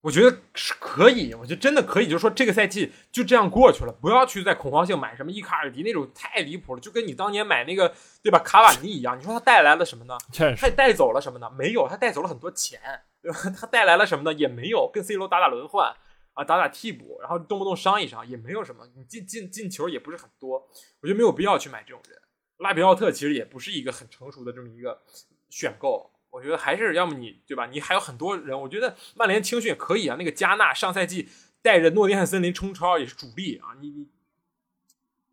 [0.02, 7.94] 我觉得是可以，我觉得真的可以，就是说这个赛季就这样过去了，不要去再恐慌性买什么伊卡尔迪那种太离谱了，就跟你当年买那个
[8.24, 9.20] 对吧卡瓦尼一样。
[9.20, 10.18] 你说他带来了什么呢？
[10.58, 11.52] 他带走了什么呢？
[11.58, 12.80] 没有，他带走了很多钱，
[13.22, 13.38] 对吧？
[13.60, 14.32] 他带来了什么呢？
[14.32, 15.94] 也没有，跟 C 罗打打轮换
[16.38, 18.88] 啊，打打替补，然后动不动伤一伤，也没有什么。
[18.96, 20.70] 你进进进球也不是很多，
[21.02, 22.16] 我觉得没有必要去买这种人。
[22.58, 25.02] 拉比奥特其实也不是一个很成熟的这么一个
[25.50, 26.12] 选购。
[26.30, 27.66] 我觉得还是要么你对吧？
[27.66, 30.16] 你还有很多人，我觉得曼联青训可以啊。
[30.20, 31.28] 那个加纳上赛季
[31.64, 34.08] 带着诺丁汉森林冲超也是主力啊，你你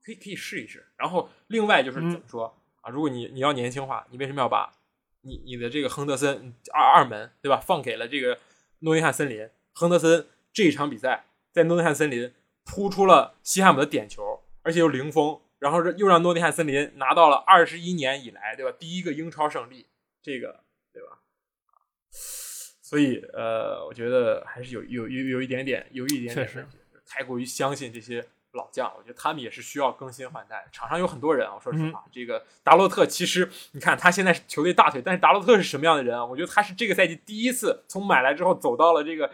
[0.03, 0.87] 可以可以试一试。
[0.97, 2.91] 然后另外就是怎么说啊？
[2.91, 4.73] 如果你你要年轻化，你为什么要把
[5.21, 8.39] 你你的这个亨德森二二门对吧放给了这个
[8.79, 9.51] 诺丁汉森林？
[9.75, 12.33] 亨德森这一场比赛在诺丁汉森林
[12.65, 19.89] 扑出了西汉姆的点球，而且又零封，然后又让诺丁汉森林拿到了二十一年以来对吧第一个英超胜利，
[20.23, 20.65] 这个。
[20.95, 21.09] 对吧？
[22.81, 28.95] 所以呃，我觉得还是有有有有一点点，有一点点问题，太过于相信这些老将。
[28.97, 30.69] 我觉得他们也是需要更新换代。
[30.71, 36.25] 场上有很多人啊，我说实话，这个达洛特其实你看他现在是球队大腿，但是达洛特是什么样的人啊？
[36.25, 39.29] 我觉得他是这个赛季第一次从买来之后走到了这个。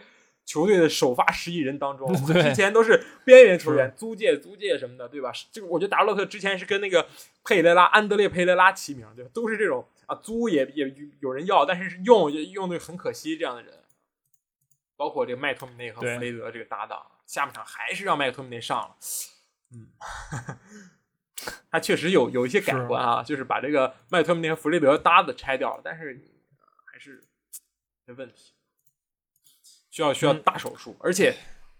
[0.51, 5.31] 球队的首发十一人当中， 之前都是边缘球员、租借、租借什么的，对吧？
[5.49, 7.07] 这个我觉得达洛特之前是跟那个
[7.45, 9.31] 佩雷拉、安德烈·佩雷拉齐名，对吧？
[9.33, 13.73] 都是这种啊，租也也有人要，但是用用的很可惜这样的人。
[14.97, 18.95] 包括这个麦托米内和弗雷德这个搭档，下半场还是让麦托米内上了。
[19.73, 19.87] 嗯，
[21.71, 26.19] 他确实有有一些改观啊，就是把这个麦托米内和弗雷德搭子拆掉了，但是
[26.85, 27.23] 还是
[28.05, 28.53] 这问题。
[29.91, 31.35] 需要需要大手术，而且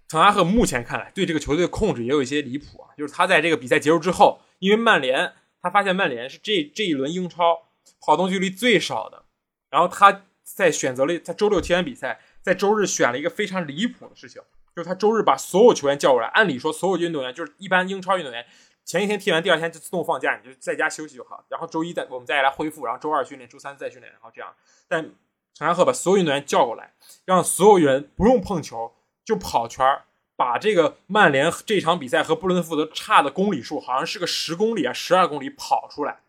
[0.08, 2.92] 滕哈赫目前看来对这个球队的控制也有一些离谱啊。
[2.98, 7.70] 就是他在这个比赛结束之后，因为曼联，他发现曼联是这这一轮英超
[8.02, 9.24] 跑动距离最少的，
[9.70, 14.42] 然后他在选择了他周六踢完比赛，在周日选了一个非常离谱的事情，
[14.76, 18.46] 就是他周日把所有球员叫过来，按理说所有运动员就是一般英超运动员
[18.84, 24.54] 前一天踢完，第二天就自动放假，你就在家休息就好，然后周一再我们再来恢复，然后周二训练，周三再训练，然后这样，
[24.90, 25.10] 但。
[25.54, 26.94] 陈安赫把所有运动员叫过来，
[27.26, 36.22] 让所有人不用碰球就跑圈儿，把这个曼联这场比赛和布伦特福德差的公里数，好像是个十公里啊，十二公里跑出来，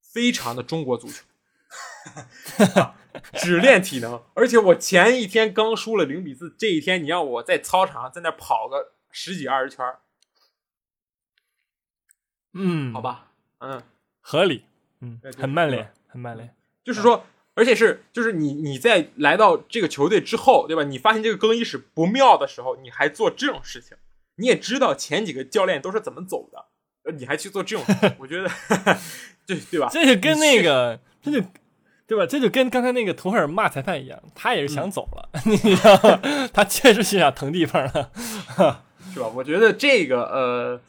[0.00, 1.22] 非常的中国足球，
[3.34, 4.22] 只练体能。
[4.32, 9.98] 而且我前一天刚输了零比四，这一天你让我在操场上在那跑个十几二十圈儿，
[12.54, 13.82] 嗯，好吧，嗯，
[14.22, 14.64] 合理，
[15.00, 17.26] 嗯，很曼联，很曼联，就是说。
[17.54, 20.82] 而且是，就是你你在来到这个球队之后，对吧？
[20.82, 23.96] 你发现这个更衣室不妙的时候，你还做这种事情，
[24.36, 26.64] 你也知道前几个教练都是怎么走的，
[27.04, 27.84] 呃，你还去做这种，
[28.18, 28.50] 我觉得，
[29.46, 29.88] 对对吧？
[29.92, 31.40] 这就跟那个，这就
[32.06, 32.26] 对吧？
[32.26, 36.20] 这就跟刚才那个图赫尔骂裁判一样，他也是想走了， 你知道吗？
[36.52, 38.10] 他确实是想腾地方了，
[39.12, 39.28] 是吧？
[39.34, 40.80] 我觉得这个，呃。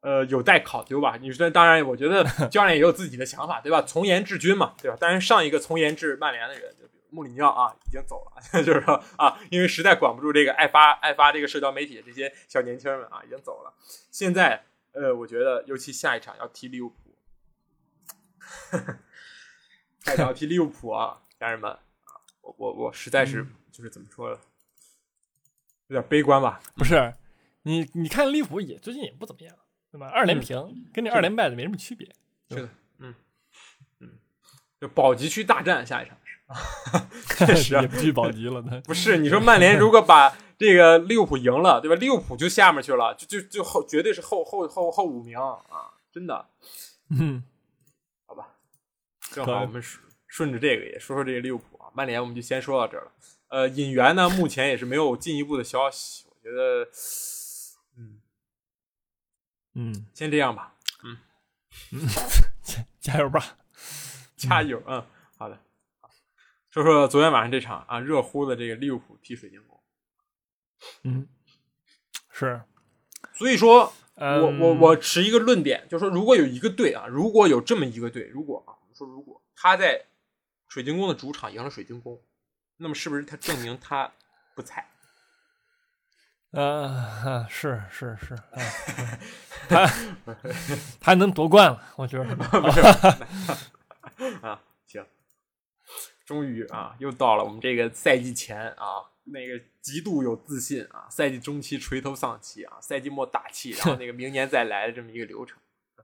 [0.00, 1.18] 呃，有待考究吧。
[1.20, 3.82] 你说，当然，我觉得 教练也有自己的想法，对吧？
[3.82, 4.96] 从严治军嘛，对吧？
[4.98, 13.74] 但是上一个从严治曼联的人，就比如穆里尼奥啊，已经走了， 就是说啊，因为实在管不住这个爱发爱发这个社交媒体的这些小年轻们啊，已经走了。
[14.10, 17.14] 现在，呃，我觉得尤其下一场要踢利物浦，
[20.00, 21.78] 下一场要踢利物浦啊，家人们啊，
[22.40, 24.38] 我我我实在是就是怎么说呢，
[25.88, 26.62] 有点悲观吧？
[26.74, 27.14] 不是，
[27.64, 29.54] 你你看利物浦也最近也不怎么样。
[29.90, 30.08] 对吧？
[30.08, 32.08] 二连平跟这二连败的没什么区别。
[32.48, 33.14] 是的，嗯
[34.00, 34.08] 嗯，
[34.80, 38.62] 就保级区大战下一场是， 确实也不去保级了。
[38.84, 41.94] 不是你说曼联如果把这个利物浦赢了，对吧？
[41.96, 45.58] 利物浦就下面去了，就就就后绝对是后后后后五名啊！
[46.12, 46.48] 真的，
[47.08, 47.42] 嗯，
[48.26, 48.48] 好吧，
[49.32, 51.90] 正好我们顺顺着这个也说说这个利物浦啊。
[51.94, 53.12] 曼联我们就先说到这儿了。
[53.48, 56.26] 呃，引援呢，目前也是没有进一步的消息。
[56.28, 56.88] 我觉得。
[59.74, 60.74] 嗯，先这样吧。
[61.04, 61.16] 嗯，
[62.62, 63.56] 加 加油吧，
[64.36, 64.82] 加油。
[64.86, 65.04] 嗯，
[65.36, 65.58] 好的。
[66.70, 69.80] 说说昨天晚上这场啊，热乎的这个利物浦踢水晶宫。
[71.04, 71.28] 嗯，
[72.30, 72.62] 是。
[73.34, 80.06] 所以说，我我我持一个论点，就是说，如果有一个队啊，如果有这么一个队，如果啊，我们说如果他在
[80.68, 82.22] 水晶宫的主场赢了水晶宫，
[82.76, 84.12] 那么是不是他证明他
[84.54, 84.88] 不菜？
[86.52, 88.36] 呃，是是是，
[89.68, 89.86] 他
[91.00, 92.80] 他能夺冠了，我觉得 不是
[94.42, 94.60] 啊，
[96.26, 105.58] 终于啊，又到了我们这个赛季前啊，那个极度有自信啊，赛季中期垂头丧气啊，赛季末打气，然后那个明年再来的这么一个流程，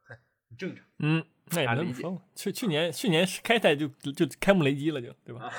[0.04, 0.16] 很
[0.48, 0.84] 很正常。
[0.98, 5.52] 嗯，那也能说去去年去年开赛就就开幕雷击了，就对吧？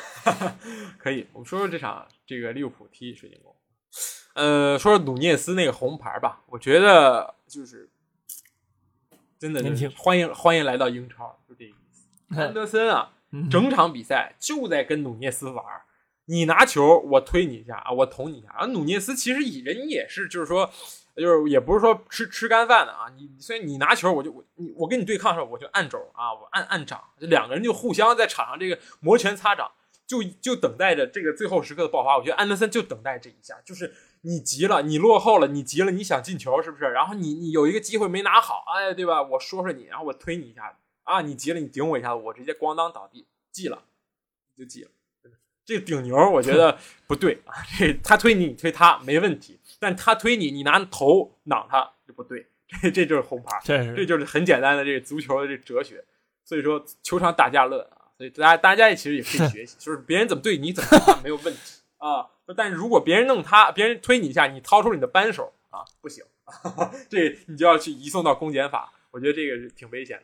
[0.98, 3.54] 可以，我们说说这场这个利物浦踢水晶宫。
[4.38, 7.90] 呃，说说努涅斯那个红牌吧，我觉得就是
[9.40, 12.40] 真的年轻，欢迎欢迎来到英超，就这个意思。
[12.40, 13.14] 安德森啊，
[13.50, 15.66] 整场比赛就在跟努涅斯玩
[16.26, 18.50] 你拿球，我推你一下啊，我捅你一下。
[18.50, 20.70] 啊，努涅斯其实以人也是，就是说，
[21.16, 23.10] 就是也不是说吃吃干饭的啊。
[23.18, 29.72] 你所以你拿球，我就我你我跟你对抗的时候，我就按肘啊，我按按掌，这两个人就互相在场上这个摩拳擦掌，
[30.06, 32.16] 就就等待着这个最后时刻的爆发。
[32.16, 33.96] 我觉得安德森就等待这一下，就是
[34.28, 36.84] 你急了，你落后了，你急了，你想进球是不是？
[36.92, 39.22] 然后你你有一个机会没拿好，哎，对吧？
[39.24, 43.84] 我说说你，然后我推你一下子啊，你急了，你顶我一下子，我直接咣当倒地，记了，
[44.56, 44.90] 就记了。
[45.66, 47.56] 这个顶牛，我觉得不对啊！
[47.78, 52.48] 这他推你，你推他没问题，但他推你，你拿头挡他就不对，
[52.82, 56.04] 这这就是红牌，这就是很简单的这个足球的这哲学。
[56.46, 58.12] 所以说，球场打架论啊！
[58.18, 61.60] 所以大家大家其实也可以学习，就是别人怎么对你怎么他没有问题
[61.98, 62.30] 啊。
[62.56, 66.24] 但是如果别人弄他，别人推你一下，你掏出你的扳手啊，不行，
[67.10, 68.94] 这你就要去移送到公检法。
[69.12, 70.24] 我觉得这个是挺危险的。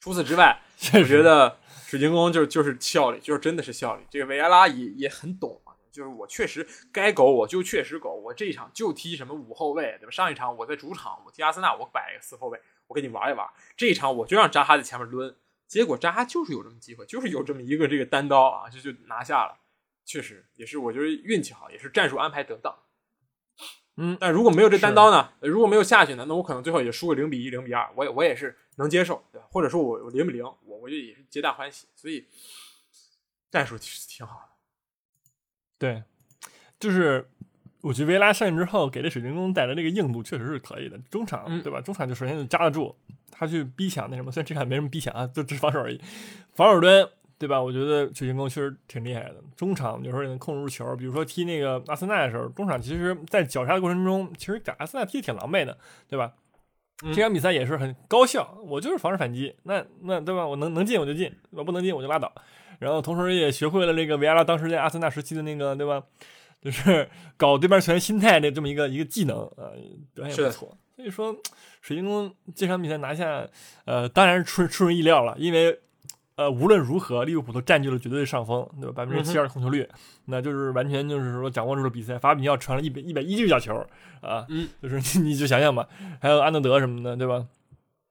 [0.00, 0.60] 除此之外，
[0.94, 1.58] 我觉得。
[1.86, 4.04] 水晶宫就是就是效率，就是真的是效率。
[4.10, 10.10] 这个维埃拉也也很懂啊，就是我确实该苟我就确实苟，我这一场就踢什么五后卫，对吧？
[10.10, 13.46] 上一场我在主场我踢阿森纳，我摆一个四后卫，我跟你玩一玩。
[13.76, 15.36] 这一场我就让扎哈在前面抡，
[15.68, 19.56] 结果扎哈就是有这么机会，就是有这么一个这个单刀啊，就就拿下了。
[20.04, 22.74] 确实也是，我觉得运气好，也是战术安排得当。
[23.96, 25.30] 嗯，但如果没有这单刀呢？
[25.40, 26.24] 如果没有下去呢？
[26.28, 29.46] 那我可能最后也输个零比一、零比二，我也我也是能接受，对吧？
[29.50, 31.86] 或者说我我零比零，我我觉得也是皆大欢喜。
[31.94, 32.26] 所以
[33.52, 34.48] 战术其实挺好的。
[35.78, 36.02] 对，
[36.80, 37.30] 就是
[37.82, 40.98] 我觉得维拉上任之后给这水晶宫带来这个硬度确实是可以的。
[41.08, 41.80] 中场对吧？
[41.80, 42.96] 中场就首先就扎得住，
[43.30, 46.00] 他去逼抢那什么，虽然这场没什么逼抢啊，就只是防守而已。
[46.52, 47.08] 防守端。
[47.36, 47.60] 对吧？
[47.60, 50.96] 我觉得水晶宫确实挺厉害的，中场有时候也能控制住球。
[50.96, 55.76] 比如说踢那个阿森纳的时候，中场其实在绞杀的过程中，其实打阿森纳踢的挺狼狈的，
[56.08, 56.32] 对吧？
[57.12, 60.46] 这场比赛也是很高效，我就是防守反击，那那对吧？
[60.46, 62.32] 我能能进我就进，我不能进我就拉倒。
[62.78, 66.02] 然后同时也学会了这个维埃拉当时在阿森纳时期的那个，对吧？
[66.62, 69.74] 就是 搞对面球员心态的这么一个一个技能啊，
[70.14, 70.78] 表现也不错。
[70.96, 71.36] 所以说，
[71.82, 73.46] 水晶宫这场比赛拿下，
[73.84, 75.80] 呃，当然是出出人意料了，因为。
[76.36, 78.94] 呃，无论如何，利物浦都占据了绝对的上风，对吧？
[78.96, 79.88] 百分之七二控球率，
[80.24, 82.18] 那就是完全就是说掌握住了比赛。
[82.18, 83.74] 法比尼奥传了一百一百一十脚球
[84.20, 85.88] 啊，嗯， 就是你就想想吧，
[86.20, 87.46] 还有安德德什么的，对吧？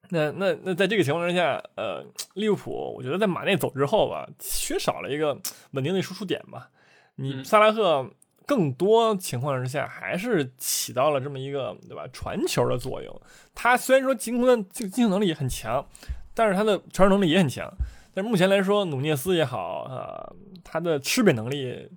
[0.09, 2.05] 那那那在这个情况之下，呃，
[2.36, 5.38] 利物浦我觉得在马内走之后吧，缺少了一个
[5.71, 6.69] 稳定的输出点吧。
[7.15, 8.09] 你萨拉赫
[8.45, 13.21] 更多情况之下还是起到了这么一个对吧传球的作用。
[13.53, 15.86] 他虽然说进攻的进进攻能力很强，
[16.33, 17.69] 但是他的传球能力也很强。
[18.13, 20.32] 但是目前来说，努涅斯也好啊，
[20.63, 21.89] 他的吃饼能力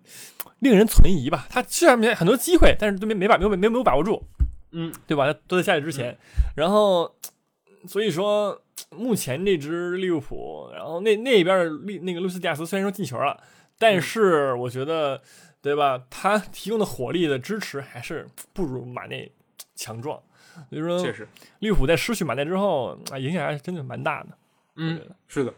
[0.61, 1.47] 令人存疑吧？
[1.51, 4.23] 他虽然没很多机会，但是都没没把没有没没有把握住，
[4.73, 5.31] 嗯，对吧？
[5.31, 6.17] 他都在下去之前，
[6.57, 7.15] 然后
[7.87, 13.39] 所以说目前这支利物浦，然后那那边利那个路斯蒂亚斯虽然说进球了，
[13.79, 15.21] 但是我觉得
[15.61, 16.03] 对吧？
[16.09, 19.31] 他提供的火力的支持还是不如马内
[19.75, 20.19] 强壮，
[20.71, 24.31] 所以说确实利物浦在失去马内之后啊，影响还是真的蛮大的。
[24.77, 25.53] 嗯，是的。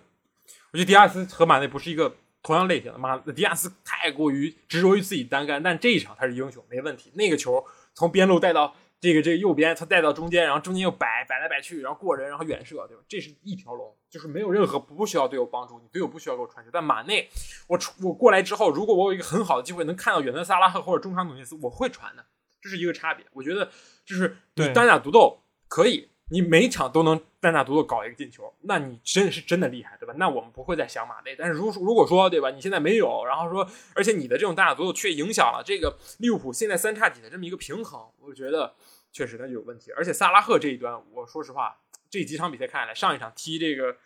[0.73, 2.99] 我觉得迪亚斯和马内不是一个同样类型的。
[2.99, 7.11] 马迪亚斯太过于执着于自己单干，但这一场他是英雄，没问题。
[7.15, 7.65] 那个球
[7.95, 13.03] 从边路带到这个这个右边，他带到中间，然后中间又摆摆来摆去，然后过人，然后远射，对吧？
[13.09, 16.71] 这是一条龙，就是没有任何不需要队友帮助，你队友不需要给我传球。
[16.73, 17.29] 但马内，
[17.67, 22.27] 我我过来之后，如果我有一个很好的机会能看到远端萨拉赫或者中场努涅斯，我会传的，
[22.61, 23.25] 这是一个差别。
[23.33, 23.71] 我觉得
[24.05, 26.11] 就是你单打独斗可以。
[26.31, 30.15] 你每场都能单打独斗搞一个进球，那你真的是真的厉害，对吧？
[30.19, 31.35] 那我们不会再想马内。
[31.37, 32.51] 但是如如果说，对吧？
[32.51, 38.75] 你现在没有，然后说，而且你的这种单打独斗却影响了这个利物浦现在三叉戟的这么一个平衡，我觉得
[39.11, 39.91] 确实那就有问题。
[39.93, 41.79] 而且萨拉赫这一端，我说实话，
[42.11, 43.97] 这几场比赛看下来，上一场踢这个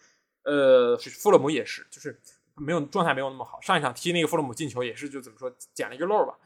[0.44, 2.20] 呃富勒姆也是，就是
[2.54, 3.60] 没有状态没有那么好。
[3.60, 6.38] 上一场踢那个富勒姆进球也是，就怎么说捡了一个漏吧，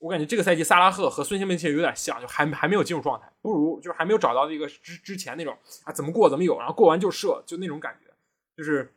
[0.00, 8.10] 我感觉这个赛季萨拉赫和孙兴慜其实有点像，就还还没有进入状态，不如就是还没有找到一个之之前那种啊怎么过怎么有，然后过完就射，就那种感觉，
[8.56, 8.92] 就是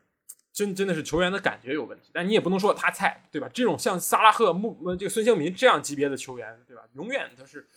[0.53, 2.09] 真真的是球员的感觉有问题。
[2.13, 3.49] 但你也不能说他菜，对吧？
[3.53, 6.83] 这种像萨拉赫、穆这个孙兴民这样级别的球员，对吧？
[6.93, 7.67] 永远都是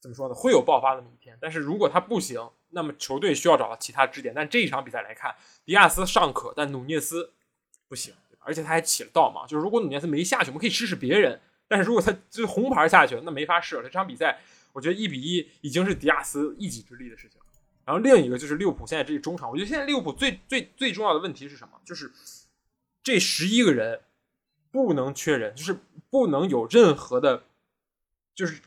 [0.00, 0.34] 怎么说呢？
[0.34, 1.38] 会有爆发的那一天。
[1.40, 4.34] 但是如果他不行，那么球队需要找到其他支点。
[4.34, 5.32] 但这一场比赛来看，
[5.64, 7.30] 迪亚斯尚可，但努涅斯
[7.88, 8.12] 不行。
[8.40, 11.40] 而且他还起了倒忙，就是如果努涅斯没下去，我们可以试试别人。
[11.66, 13.82] 但是如果他就红牌下去了，那没法试了。
[13.82, 14.38] 这场比赛，
[14.72, 17.40] 我觉得一比一已经是迪亚斯一己之力的事情。
[17.86, 21.80] 然后另一个就是利物浦现在这中场，我觉得现在利物浦最最最重要的问题是什么？
[21.84, 22.12] 就是
[23.02, 24.00] 这十一个人
[24.70, 25.76] 不能缺人，就是
[26.10, 27.44] 不能有任何的，
[28.34, 28.60] 就是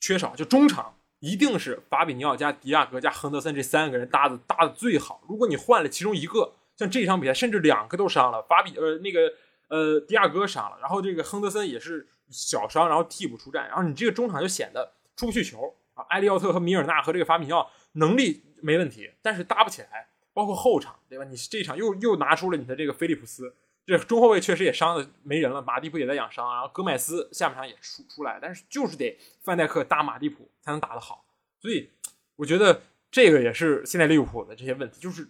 [0.00, 0.34] 缺少。
[0.34, 5.22] 就中场一定是法比尼奥加迪亚格加亨德森这三个人搭的搭的最好。
[5.28, 9.32] 如果你换了其中一个，像这场比赛甚至两个都伤了，法比呃那个
[9.68, 12.08] 呃迪亚哥伤了，然后这个亨德森也是。
[12.30, 16.04] 小伤，然后替补出战，然后你这个中场就显得出不去球啊。
[16.10, 20.08] 埃利奥特和米尔纳和这个法比尼奥能力没问题，但是搭不起来。
[20.34, 21.24] 包括后场，对吧？
[21.24, 25.60] 你这场又又拿出了你的这个菲利普斯，这中后卫确实也伤的没人了。
[25.60, 31.24] 马蒂普也在养伤，然后戈麦斯下半场也出出来，但是就是得范戴克搭马蒂普才能打得好。
[31.58, 31.90] 所以
[32.36, 35.28] 我觉得这个也是现在利物浦的这些问题，就是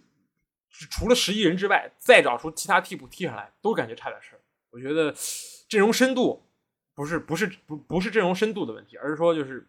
[0.69, 4.41] 除了十一人之外，再找出其他替补踢上来，都感觉差点事儿。
[4.69, 5.11] 我觉得
[5.67, 6.45] 阵容深度。
[6.99, 9.65] 不是不是不不是阵容深度的问题，而是说就是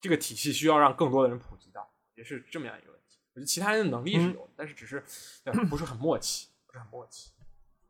[0.00, 3.18] 这个体系需要让更多的人普及到，也是这么样一个问题。
[3.34, 5.02] 我觉得其他人的能力是有的，但是只是
[5.68, 7.32] 不是很默契，不是很默契。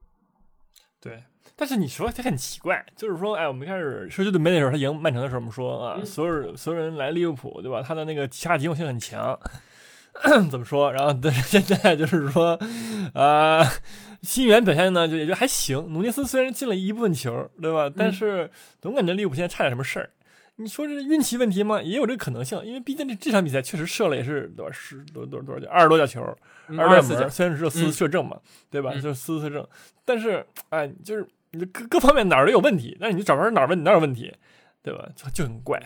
[0.99, 1.23] 对，
[1.55, 7.83] 但是你说他很奇怪，就是说，哎，我们开始说这队没的时候，他赢曼城的时候，我们说啊，所有所有人来利物浦，对吧？
[7.83, 9.39] 他的那个其他机动性很强，
[10.51, 10.93] 怎么说？
[10.93, 12.59] 然后 但是现在就是说，
[13.15, 13.65] 啊。
[14.23, 15.79] 新援表现呢，就也就还行。
[15.95, 17.91] 努涅斯虽然进了一部分球，对吧？
[17.97, 20.11] 但是总感觉利物浦现在差点什么事儿。
[20.57, 21.81] 你说这是运气问题吗？
[21.81, 26.21] 也有这个可能性，因为毕竟这这场比赛确实射了也是多少十多多多少二十多脚球，
[26.77, 28.39] 二十多门，虽然只有四次射正嘛，
[28.69, 28.93] 对吧？
[28.93, 29.67] 就是四次射正，
[30.05, 34.31] 但是哎，就是你各各方面哪儿都有问题，但是你找不着哪儿问哪儿有问题，
[34.83, 35.09] 对吧？
[35.17, 35.81] 就就很怪，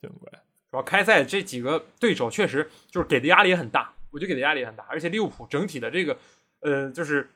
[0.00, 0.30] 就很怪。
[0.72, 6.18] 主要开赛这几个对手确实就是给的压力也很大，我觉得给的压力也很大，而且利物浦整体的这个
[6.62, 7.30] 呃就是。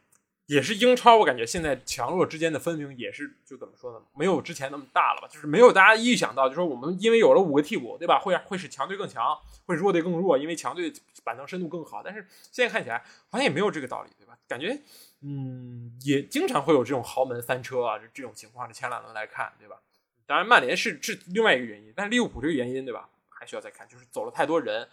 [0.49, 4.01] 也是英超，我感觉现在强弱之间的分明也是就怎么说呢？
[4.15, 5.27] 没有之前那么大了吧？
[5.27, 8.21] 就是没有大家预想到，就说我们因为有了五个替补，对吧？
[8.21, 10.93] 会会使强队更强，会弱队更弱，因为强队
[11.25, 12.01] 板凳深度更好。
[12.01, 14.39] 但是现在看起来好像也没有这个道理，对吧？
[14.47, 14.81] 感觉
[15.23, 18.69] 嗯，也经常会有这种豪门翻车啊，这这种情况。
[18.69, 19.81] 这前两轮来看，对吧？
[20.27, 23.09] 当然曼联是是另外一个原因，但是利物浦这个原因，对吧？
[23.39, 24.89] 还需要再看，就是走了太多人，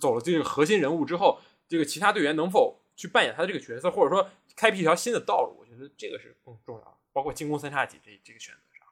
[0.00, 4.30] 走了这个核心人物之后，这个其他队员能否去扮演他的这个角色，或者说？
[4.58, 6.92] 开辟一条新的道路，我觉得这个是更重要的。
[7.12, 8.88] 包括进攻三叉戟这这个选择上，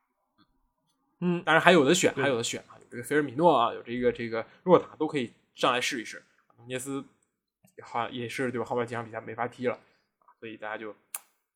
[1.19, 6.23] 嗯，当然还有的选，还有的选啊，有这个菲尔米诺啊，有这个这个若塔都可以上来试一试。
[6.57, 7.05] 努涅斯
[7.83, 8.65] 好像也是对吧？
[8.65, 9.75] 后面几场比赛没法踢了
[10.21, 10.95] 啊，所以大家就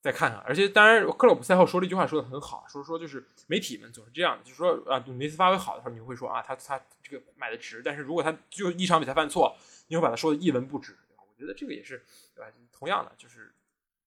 [0.00, 0.40] 再看看。
[0.40, 9.56] 而且当然，克洛普赛后说了一句话，说的很好，说说就是媒体们总是这样的，就是说啊，努内斯发挥好的时候，你会说啊，他他这个买的值；但是如果他就一场比赛犯错，
[9.88, 11.22] 你会把他说的一文不值，对吧？
[11.28, 12.50] 我觉得这个也是对吧？
[12.72, 13.52] 同样的就是。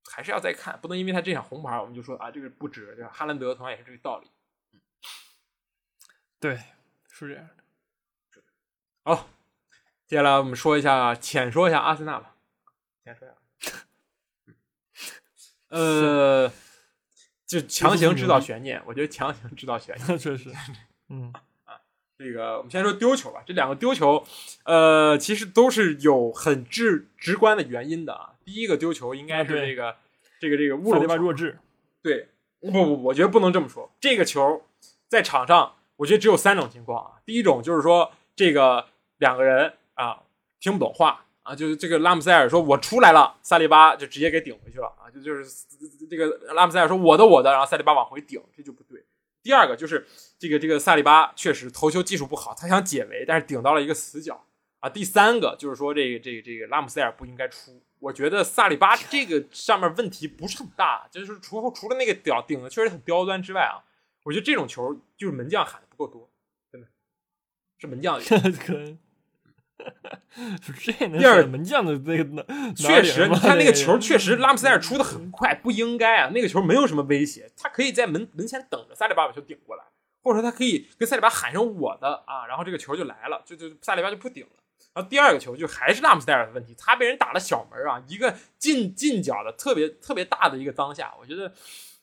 [0.05, 3.11] 还是要再看，不能因为他这场红牌，我们就说啊，这个不值，对吧？
[3.11, 4.29] 哈兰德同样也是这个道理。
[6.41, 6.59] 对，
[7.09, 8.43] 是这样的。
[9.03, 9.29] 好，
[10.05, 12.35] 接下来我们说一下，浅说一下阿森纳吧。
[13.05, 13.37] 浅说一下。
[15.73, 16.51] 呃，
[17.47, 20.51] 就强行制造悬念，我觉得强行制造悬念， 确实。
[21.09, 21.33] 嗯
[21.65, 21.81] 啊，
[22.15, 23.41] 这个我们先说丢球吧。
[23.45, 24.23] 这两个丢球，
[24.65, 28.33] 呃，其实都是有很直直观的原因的啊。
[28.45, 29.95] 第一个丢球应该是这个，
[30.39, 31.57] 这个这个乌龙弱智。
[32.03, 32.27] 对，
[32.59, 33.91] 不不，我觉得不能这么说。
[33.99, 34.63] 这个球
[35.07, 37.11] 在场上，我觉得只有三种情况啊。
[37.25, 40.21] 第一种就是说，这个两个人啊
[40.59, 45.45] 听不懂话啊，就是这个拉姆塞尔说我出来了，萨利巴就直接给顶回去了啊，就就是
[46.09, 49.05] 这个拉姆塞尔说我的我的，然后萨利巴往回顶，这就不对。
[49.41, 50.07] 第二个就是
[50.39, 54.45] 这个这个萨利巴确实头球技术不好，他想解围，但是顶到了一个死角
[54.79, 54.89] 啊。
[54.89, 57.83] 第三个就是说这个这个这个拉姆塞尔不应该出。
[57.99, 63.83] 我觉得萨利巴这个上面问题不是很大，就是除除了那个屌顶的确实很刁钻之外啊，
[64.23, 66.29] 我觉得这种球就是门将喊的不够多，
[66.71, 66.87] 真的
[67.77, 68.19] 是门将。
[68.23, 68.97] 可能是
[70.61, 79.83] 这第二门将的那个确实，你看那个球确实拉姆塞尔出的很快，不应该啊，那个球没有什么威胁，他可以在门门前等着萨里巴把球顶过来，
[80.23, 84.49] 或者说他可以跟萨里巴喊上我的啊，然后这个球就来了，就就萨里巴就不顶了。
[84.93, 91.51] 然后第二个球就还是拉姆塞尔的问题，他被人打了小门啊，一个近近角的特别特别大的一个当下，我觉得，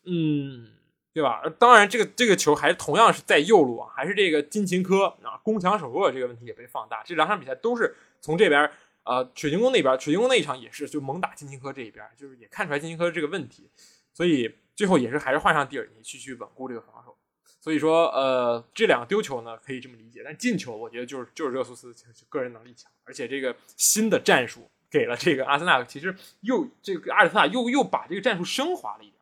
[0.05, 0.69] 嗯，
[1.13, 1.43] 对吧？
[1.59, 7.03] 当然这个这个球还同样是在右路啊，还是这个金琴科啊攻强守弱这个问题也被放大。
[7.05, 8.71] 这两场比赛都是从这边
[9.05, 13.69] 呃水晶宫那边，水晶宫那一场也是就猛打金琴科这一边，就是也看出来金琴科这个问题，
[14.13, 17.17] 所以最后也是还是换上蒂尔尼去去稳固这个防守。
[17.63, 20.23] 所以说，呃，这两个丢球呢，可以这么理解。
[20.25, 21.95] 但进球，我觉得就是就是热苏斯
[22.31, 29.20] 个人能力强，而且这个新的战术给了这个阿森纳，其实又这个阿尔特塔又又把这个战术升华了一点，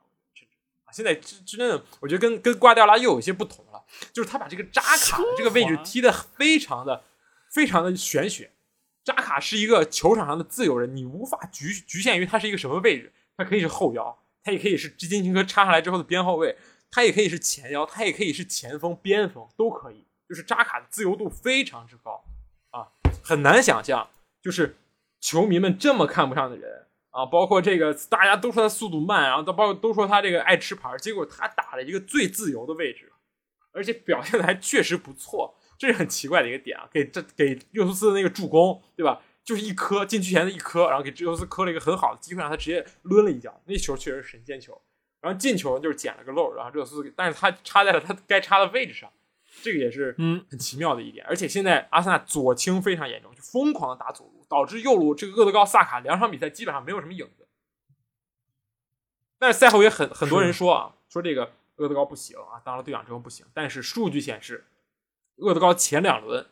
[0.92, 7.04] 现在真真的，我觉得跟跟瓜迪奥拉又有一些不同了，就是他把这个扎卡的这个位置踢得非常的
[7.50, 8.52] 非常的玄学。
[9.04, 16.56] 扎卡是一个球场上的自由人，你无法局局限于他是一个什么位置，他可以是后腰，他也可以是基金琴科插上来之后的边后卫，
[16.90, 20.04] 他也可以是前腰，他也可以是前锋、边锋，都可以。
[20.28, 22.22] 就是扎卡的自由度非常之高
[22.70, 22.88] 啊，
[23.24, 24.10] 很难想象，
[24.42, 24.76] 就是
[25.20, 26.86] 球迷们这么看不上的人
[27.18, 33.12] 啊，包括这个大家都说他速度慢，然后都包括都说他这个爱吃牌，结果他打了一个最自由的位置，
[33.72, 35.56] 而且表现的还确实不错。
[35.76, 39.20] 这是很奇怪的一个点啊，给这给热苏斯的那个助攻，对吧？
[39.44, 44.80] 就是一颗禁区前的一颗，然后给热苏斯磕了一个很好的机会，让他直接抡了一脚，那球确实神仙球。
[45.20, 49.10] 然后进球就是捡了个漏，然后热苏斯，但是他插在了他该插的位置上，
[49.62, 51.24] 这个也是嗯很奇妙的一点。
[51.26, 57.48] 而且现在阿森纳左倾非常严重，就疯狂的打左路，导致右路这个厄德高、萨卡两场比赛基本上没有什么影子。
[59.38, 63.46] 但是赛后也很很多人说啊，说这个厄德高不行啊，当了队长之后不行。
[63.54, 64.64] 但是数据显示。
[65.40, 66.44] 厄德高前两轮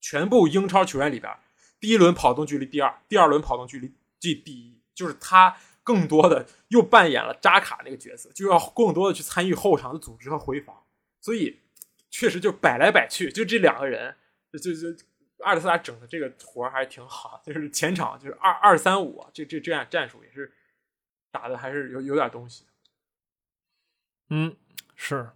[0.00, 1.36] 全部英超球员里边，
[1.80, 10.84] 第一轮跑动距离第二，第二轮跑动距离第第一，就是他更多的又扮演了扎卡那个角色，就要更多的去参与后场的组织和回防，
[11.20, 11.58] 所以
[12.12, 14.14] 确实就摆来摆去，就这两个人，
[14.52, 15.04] 就就就
[15.38, 20.52] 阿尔特塔整的这个活还是挺好，就是前场就是二二三五，这这这样战术也是
[21.30, 22.66] 打的还是有有点东西。
[24.28, 24.54] 嗯，
[24.94, 25.30] 是。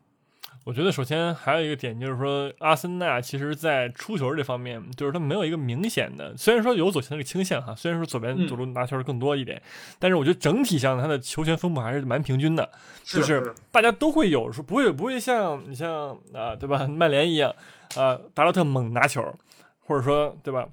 [0.66, 9.62] 我觉得首先还有一个点就是说，阿森纳其实在出球这方面，就是他没有一个明显的，虽然说有左前那个倾向哈，虽然说左边左路拿球更多一点，
[10.00, 12.68] 但是我觉得整体上他的球权分布还是蛮平均的，
[13.04, 17.54] 就是大家都会有，说不会不会像你像啊对吧， 曼联一样
[17.94, 19.22] 啊，达洛特猛拿球，
[19.86, 20.66] 或者说对吧？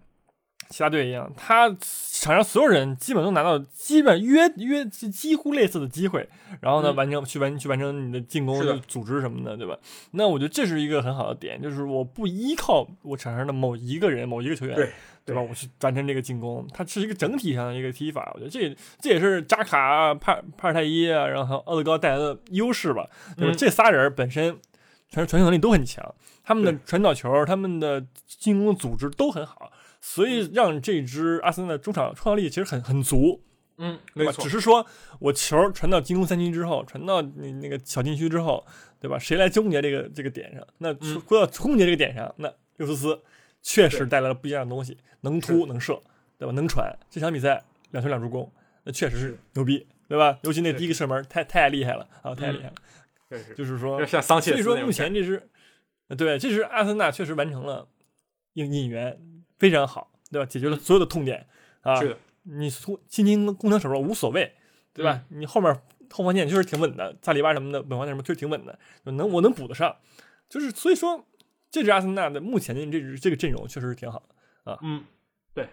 [0.74, 6.28] 其他队一样，他场上所有人基本都拿到基本约约几乎类似的机会，
[6.62, 9.78] 然后呢，完成去完去完成你的进攻组织什么的，对吧？
[10.14, 14.90] 那我觉得这是一个很好的点，就是我不依靠我场上的某一个人、某一个球员，对
[15.24, 15.42] 对吧？
[15.44, 18.32] 我去完成这个进攻，它是一个整体上的一个踢法。
[18.34, 23.08] 我觉得这这也是扎卡、帕帕尔泰伊啊，然后奥德高带来的优势吧。
[23.38, 23.56] 对吧？
[23.56, 24.58] 这仨人本身
[25.12, 26.04] 传传球能力都很强，
[26.44, 29.72] 他们的传导球、他们的进攻组织都很好。
[30.06, 33.41] 所以让这支阿森纳中场创造力其实很很足，
[33.78, 34.43] 嗯，没错。
[34.43, 34.86] 只是说
[35.18, 38.66] 我球传到进攻三区之后，传到那那个小禁区之后，
[38.99, 39.18] 对吧？
[39.18, 40.68] 谁来终结这个这个点上？
[40.80, 43.18] 那说到终结这个点上，那尤苏斯
[43.62, 45.97] 确实带来了不一样的东西，能突能射，
[46.38, 46.51] 对吧？
[46.51, 46.93] 能传。
[47.10, 48.51] 这场比赛两球两助攻，
[48.84, 50.38] 那确实是牛逼，对吧？
[50.43, 52.76] 尤其那第一个射门太太厉害了啊，太厉害了。
[53.56, 55.47] 就是说，像桑切所以说目前这支，
[56.18, 57.88] 对，这支阿森纳确实完成了
[58.56, 59.18] 引引援。
[59.64, 60.45] 非常好，对吧？
[60.45, 61.47] 解决了所有的痛点
[61.84, 61.95] 啊！
[61.95, 64.53] 是的，你从进攻攻强手弱无所谓，
[64.91, 65.24] 对吧？
[65.30, 65.74] 你后面
[66.11, 69.95] 后防线确实挺稳的，萨里巴什么的，本防线什么确实挺稳的，能我能补得上。
[70.49, 71.26] 就是所以说，
[71.72, 74.78] 这支阿森纳的目前的这支这个阵容确实是挺好的啊。
[74.82, 75.05] 嗯，
[75.53, 75.70] 对，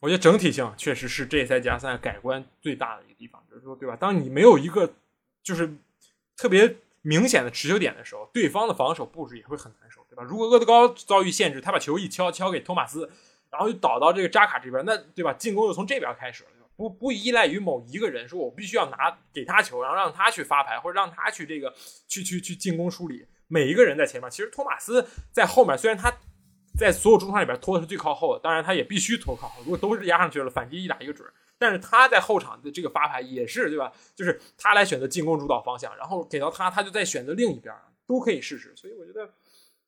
[0.00, 3.96] 我觉得整体性确实是这赛季阿森纳改观最大的一个地方，就是说，对吧？
[3.96, 4.92] 当你没有一个
[5.42, 5.74] 就是
[6.36, 9.95] 特别明显的持球点的时候，对方的防守布置也会很难受。
[10.24, 13.10] 如果厄德高遭遇限制，他把球一敲敲给托马斯，
[13.50, 15.32] 然后就倒到这个扎卡这边，那对吧？
[15.32, 21.72] 进攻又从这边开始了，不不依赖于某一个人，说我必须要拿给他球，然后让他去发牌，或者让他去这个
[22.06, 23.26] 去去去进攻梳理。
[23.48, 26.12] 每一个人在前面，其实托马斯在后面，虽然他
[26.78, 29.62] 在所有中场里边拖的是最靠后的，当然他也必须拖靠后。
[29.62, 31.26] 如果都是压上去了，反击一打一个准。
[31.58, 33.92] 但是他在后场的这个发牌也是对吧？
[34.14, 37.74] 就是他来选择进攻主导方向，然后给到他，他就再选择另一边，
[38.06, 38.74] 都可以试试。
[38.76, 39.30] 所以我觉得。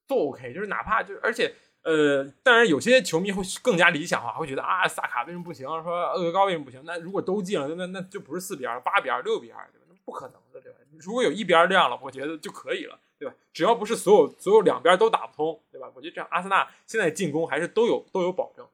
[0.09, 5.67] 都 OK，就是哪怕就是，而且呃，当然有些球迷会更加理想化，会觉得啊，萨卡为什么不行？
[5.83, 6.83] 说厄德高为什么不行？
[6.85, 9.87] 那如果都进了，那那就不是四比二、八比二、六比二，对吧？
[9.89, 10.79] 那不可能的，对吧？
[10.99, 13.35] 如果有一边亮了，我觉得就可以了，对吧？
[13.53, 15.91] 只要不是所有所有两边都打不通，对吧？
[15.95, 18.71] 我觉得这样，阿森纳现在进攻还是都有都有保证的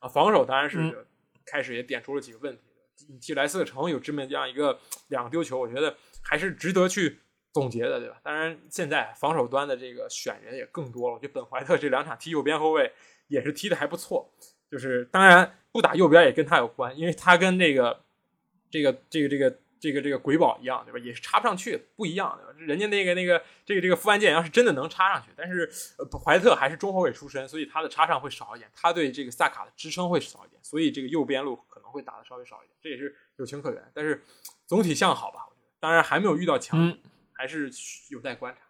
[0.00, 0.08] 啊。
[0.08, 1.06] 防守当然是
[1.44, 2.62] 开始也点出了几个问题
[3.08, 4.78] 你提莱斯特城有这么这样一个
[5.08, 7.20] 两个丢球，我觉得还是值得去。
[7.58, 8.20] 总结的对吧？
[8.22, 11.14] 当然，现在防守端的这个选人也更多了。
[11.16, 12.92] 我觉得本怀特这两场踢右边后卫
[13.26, 14.32] 也是踢的还不错。
[14.70, 18.04] 就是当然不打右边也跟他有关，因为他跟这个
[18.70, 20.98] 这个这个这个这个这个鬼宝一样，对吧？
[20.98, 22.54] 也是插不上去，不一样，对吧？
[22.58, 25.70] 人家那个那个这个这个富安健要是真的能插上去，但是
[26.22, 33.82] 怀特还是中后卫出身，所以他的插上会少一点，他对这个萨卡的支撑会少一点，所以这个右边路可能会打的稍微少一点，这也是有情可原。
[33.94, 34.22] 但是
[34.66, 35.46] 总体向好吧，
[35.80, 36.94] 当然还没有遇到强。
[37.38, 37.70] 还是
[38.10, 38.60] 有待观察，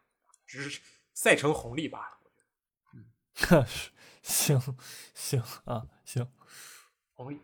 [0.47, 0.81] 只是
[1.14, 2.19] 赛程红利罢了。
[2.23, 3.66] 我觉得， 嗯，
[4.23, 4.61] 行
[5.14, 6.29] 行啊，行，
[7.14, 7.41] 红利。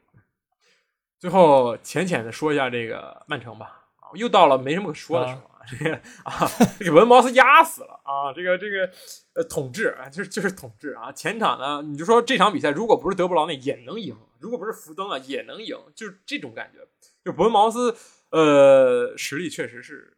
[1.18, 3.86] 最后浅浅的说一下这个曼城吧。
[3.96, 6.46] 啊，又到了没什么可说的时候啊，这个啊，
[6.78, 8.92] 给文茅斯压死了啊，这个这个
[9.32, 11.10] 呃统治啊，就是就是统治啊。
[11.10, 16.86] 前场呢，你就说这场比赛如果不是德布劳内也能赢，如果不是福登啊也能赢，就是这种感觉。
[17.24, 17.96] 就伯恩茅斯
[18.28, 20.13] 呃实力确实是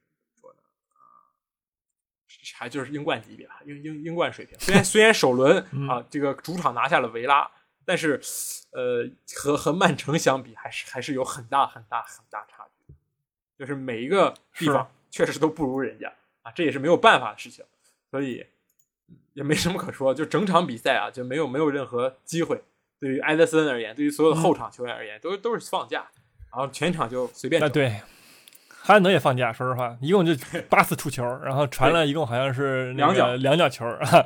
[2.56, 4.58] 还就是英冠级别啊，英英英冠水平。
[4.58, 7.50] 虽然虽然首轮啊这个主场拿下了维拉。
[7.88, 8.20] 但是，
[8.72, 12.92] 呃，和和曼城相比，还是还是有很大很大很大差距，
[13.56, 17.64] 就是每一个地方确实都不如人家啊，这也是没有办法的事情，
[18.10, 18.44] 所以
[19.34, 22.60] 也没什么可说，就整场比赛啊，就没有没有任何机会。
[22.98, 26.10] 对于埃德森而言，对于所有的后场球员而言，都都是放假，
[26.50, 27.62] 然后全场就随便。
[27.62, 28.00] 啊，对。
[28.86, 30.32] 哈兰德也放假，说实话，一共就
[30.70, 33.34] 八次出球，然后传了一共好像是两脚。
[33.34, 34.24] 两脚球啊，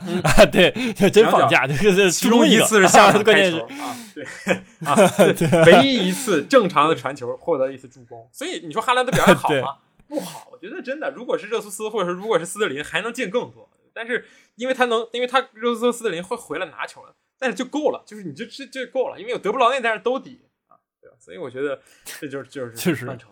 [0.52, 0.70] 对，
[1.10, 4.22] 真放假，就是其中一次是下关键球啊，对。
[4.86, 4.94] 啊，
[5.64, 9.78] 唯一一次正常的传球获得一次助攻，所以你说哈兰德表现好吗？
[10.06, 21.16] 不好，我觉得真的，如果是热苏斯或者是如果是斯特林，还能进更多，但是因为他能，因为他热苏斯斯特林会回来拿球的，但是就够了，就是你就这就够了，因为有德布劳内在那兜底啊，对吧？
[21.18, 23.30] 所以我觉得这就是就是曼城。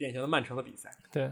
[0.00, 1.30] 典型的曼城的比赛，对，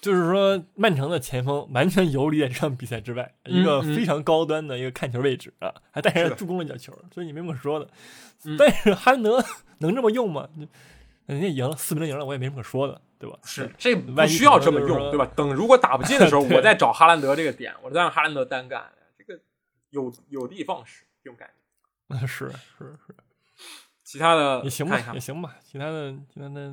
[0.00, 7.86] 就是说曼城的前锋完全游离在这场比赛之外，一个非常高端的一个看球位置啊，还带着助攻了一脚球，所以你没什么说的。
[8.58, 9.44] 但是哈兰德
[9.80, 10.48] 能这么用吗？
[11.26, 13.38] 人家赢了四比零赢了，我也没什么可说的，对吧？
[13.44, 15.30] 是这不需要这么用，对吧？
[15.36, 19.38] 等如果打不进的时候， 我再找哈兰德这个点，我再让哈兰德单干，这个
[19.90, 21.50] 有有的放矢这种感
[22.08, 22.16] 觉。
[22.26, 23.14] 是是是，
[24.04, 26.72] 其他的也行吧，也行吧，其他的其他的。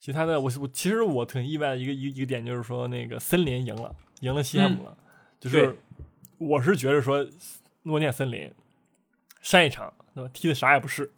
[0.00, 4.96] 其他的，我我其实我挺意外的一个一一个点就是说，那个森林赢了，赢了西汉姆了。
[5.40, 5.76] 就是
[6.38, 7.26] 我是觉得说，
[7.82, 8.52] 诺涅森林
[9.40, 11.12] 上一场对吧，踢的啥也不是。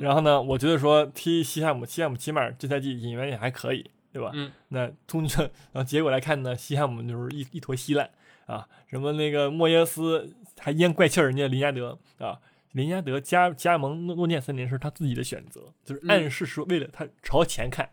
[0.00, 4.30] 然后呢，我觉得说踢西汉姆，西汉姆起码这赛季引援也还可以，对吧？
[4.32, 4.50] 嗯。
[4.68, 8.08] 那从这然后结果来看呢，西汉姆就是一一坨稀烂
[8.46, 8.66] 啊！
[8.86, 12.38] 什么那个莫耶斯还烟怪气人家林加德啊。
[12.72, 17.88] 林加德加加盟诺诺涅森林是他自己的选择，就是暗示说为了他朝前看。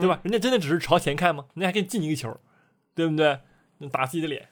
[0.00, 0.20] 对吧？
[0.24, 1.46] 人家真的只是朝前看吗？
[1.54, 2.40] 人家还可以进一个球，
[2.94, 3.38] 对不对？
[3.92, 4.48] 打自己的脸，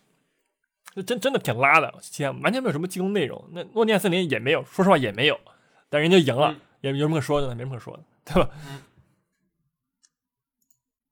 [0.94, 1.94] 那真真的挺拉的。
[2.12, 3.48] 天完全没有什么进攻内容。
[3.52, 5.40] 那诺涅森林也没有，说实话也没有。
[5.88, 7.54] 但人家赢了，也有什么可说的呢？
[7.54, 8.50] 没什么可说的，对吧？
[8.66, 8.82] 嗯，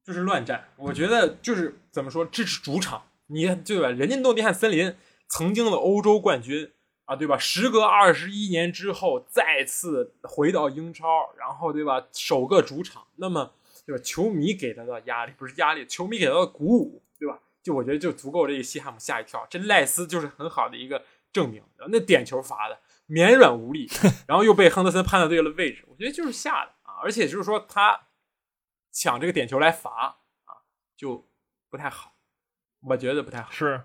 [0.04, 0.68] 就是乱战。
[0.76, 3.88] 我觉得就是怎么说，这是主场，你对吧？
[3.88, 4.94] 人家诺丁汉森林
[5.28, 6.70] 曾经的欧洲冠军
[7.06, 7.38] 啊，对吧？
[7.38, 12.06] 时隔二十一年之后再次回到英超，然后对吧？
[12.12, 13.52] 首个主场，那么。
[13.86, 14.02] 对吧？
[14.04, 17.38] 球迷给他的压力不是压力，球迷给他的鼓舞，对吧？
[17.62, 19.46] 就我觉得就足够这个西汉姆吓一跳。
[19.50, 21.62] 这赖斯就是很好的一个证明。
[21.88, 23.86] 那点球罚的绵软无力，
[24.26, 27.00] 然后又被亨德森判断对了位置，我觉得就是吓的啊！
[27.02, 28.08] 而且就是说他
[28.92, 30.64] 抢这个点球来罚啊，
[30.96, 31.28] 就
[31.68, 32.14] 不太好，
[32.82, 33.50] 我觉得不太好。
[33.50, 33.82] 是，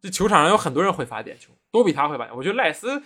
[0.00, 2.32] 这球场上有很多人会罚点球，都比他会罚。
[2.32, 3.02] 我觉得赖斯，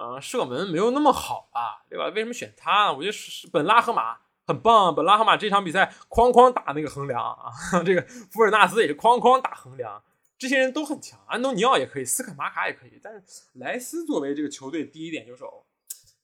[0.00, 2.06] 嗯，射门没有那么好吧，对吧？
[2.14, 2.92] 为什么选他呢？
[2.94, 4.18] 我觉得是本拉赫马。
[4.52, 7.50] 很棒，本拉哈马这场比赛哐哐打那个横梁啊，
[7.84, 10.02] 这个福尔纳斯也是哐哐打横梁，
[10.38, 13.22] 这些人都很强，安东尼奥也可以，斯卡马卡也可以，但是
[13.54, 15.64] 莱斯作为这个球队第一点球手，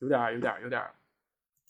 [0.00, 0.82] 有点有点有点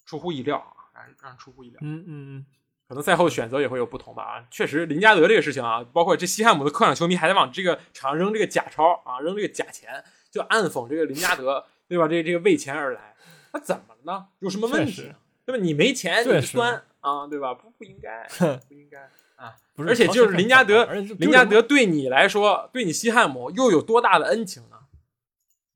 [0.05, 1.79] 出乎意料啊，让人出乎意料。
[1.81, 2.45] 嗯嗯嗯，
[2.87, 12.07] 可能赛后选择也会有不同吧啊，确实林加德这个事情啊，包括这西汉姆的客场球迷还在往这个场上扔这个假钞啊，扔这个假钱，就暗讽这个林加德对吧？
[12.07, 13.15] 这个这个为钱而来，
[13.53, 14.27] 那怎么了呢？
[14.39, 15.13] 有什么问题？
[15.49, 15.63] 对吧？
[15.63, 17.55] 你没钱你酸啊，对吧？
[17.55, 18.27] 不不应该，
[18.67, 18.99] 不应该
[19.35, 19.55] 啊！
[19.77, 24.77] 而且就是林加德，林加德对你来说，对你西汉姆又有多大的恩情呢？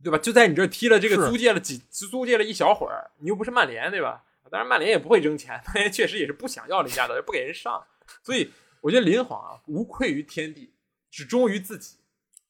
[0.03, 0.17] 对吧？
[0.19, 4.23] 就在你这踢了这个租借了几租借了一小会儿，你又不是曼联，对吧？
[4.51, 7.83] 当然曼联也不会扔钱，曼 联确实也是不想要林加德，不给人上。
[8.21, 8.51] 所以
[8.81, 10.71] 我觉得林皇啊，无愧于天地，
[11.09, 11.95] 只忠于自己，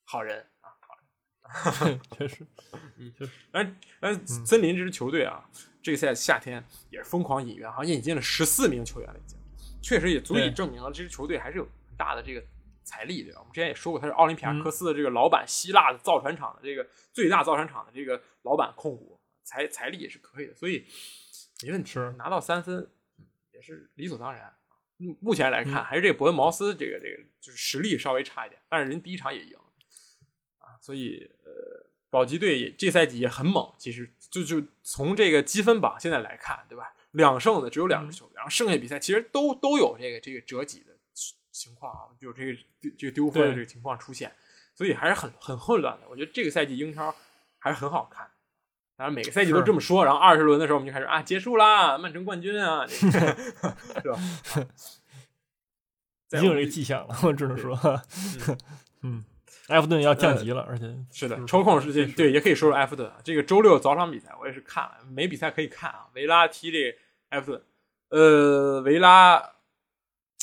[0.03, 0.47] 好人，
[2.17, 2.45] 确实，
[2.97, 3.31] 嗯，确实。
[3.51, 5.49] 但但森林这支球队啊。
[5.83, 9.37] 这个赛夏天也是疯狂引援，好像引进了十四名球员了，已经，
[9.81, 12.41] 确实也足以证明了这支球队还是有很大的这个
[12.85, 13.41] 财力，对吧？
[13.41, 20.85] 我们之前也说过，他是奥林匹亚科斯的这个老板，希腊的造船厂的这个最大造船厂的这个老板控股，财财力也是可以的，所以
[21.65, 22.89] 没问题，拿到三分
[23.51, 24.55] 也是理所当然。
[24.95, 29.57] 目目前来看，还是这个伯恩茅斯这个这个就是实力稍微差一点，但是人第一场也赢
[30.59, 31.42] 啊，所以呃。
[32.13, 36.93] 保级队这赛季也很猛，其实就就从这个积分榜现在来看，对吧？
[37.13, 40.95] 两胜的只有两支球队，然后剩下比赛其实都都有这个这个折戟的
[41.51, 42.59] 情况啊，有这个
[42.99, 44.31] 这个丢分的这个情况出现，
[44.75, 46.07] 所以还是很很混乱的。
[46.07, 47.15] 我觉得这个赛季英超
[47.57, 48.29] 还是很好看，
[48.95, 54.19] 当然后每个赛季都这么说，然后二十轮的时候我们就开始啊，结束啦，曼城冠军啊， 是吧？
[56.33, 57.75] 已经有这个迹象了，我只能说，
[59.01, 59.25] 嗯，
[59.67, 63.15] 埃弗顿要降级了，而且是的，抽空时间对，也可以说说埃弗顿啊。
[63.23, 66.07] 这个周六早场比赛我也是看了，没比赛可以看啊。
[66.13, 66.95] 维拉踢这
[67.29, 67.63] 埃弗顿，
[68.09, 69.51] 呃，维拉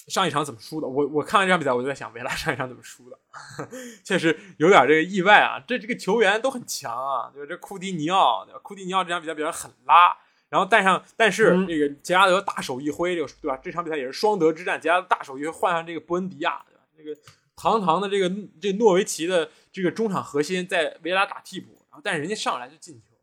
[0.09, 0.89] 上一场怎么输的？
[0.89, 3.18] 我我看完这场比赛，我就在想，维拉上一场怎么输的？
[4.03, 5.62] 确实有点这个意外啊。
[5.66, 8.47] 这这个球员都很强啊，就是这库蒂尼奥？
[8.62, 10.16] 库蒂尼奥这场比赛表现很拉。
[10.49, 13.57] 然后带上，但是这个杰拉德大手一挥，这个对吧？
[13.62, 16.81] 这场比赛也是双德之战，杰拉德大手一挥换上这个布恩迪亚，对吧？
[16.97, 17.14] 这个
[17.61, 23.15] 堂堂的这个这诺维奇的这个中场核心在维拉打替补，然后但是人家上来就进球，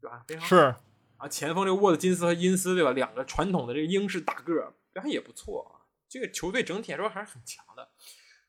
[0.00, 0.24] 对吧？
[0.26, 0.74] 非常是
[1.16, 2.90] 啊，前锋这个沃特金斯和因斯，对吧？
[2.90, 5.86] 两个传统的这个英式大个儿，表现也不错啊。
[6.08, 7.88] 这个球队整体来说还是很强的。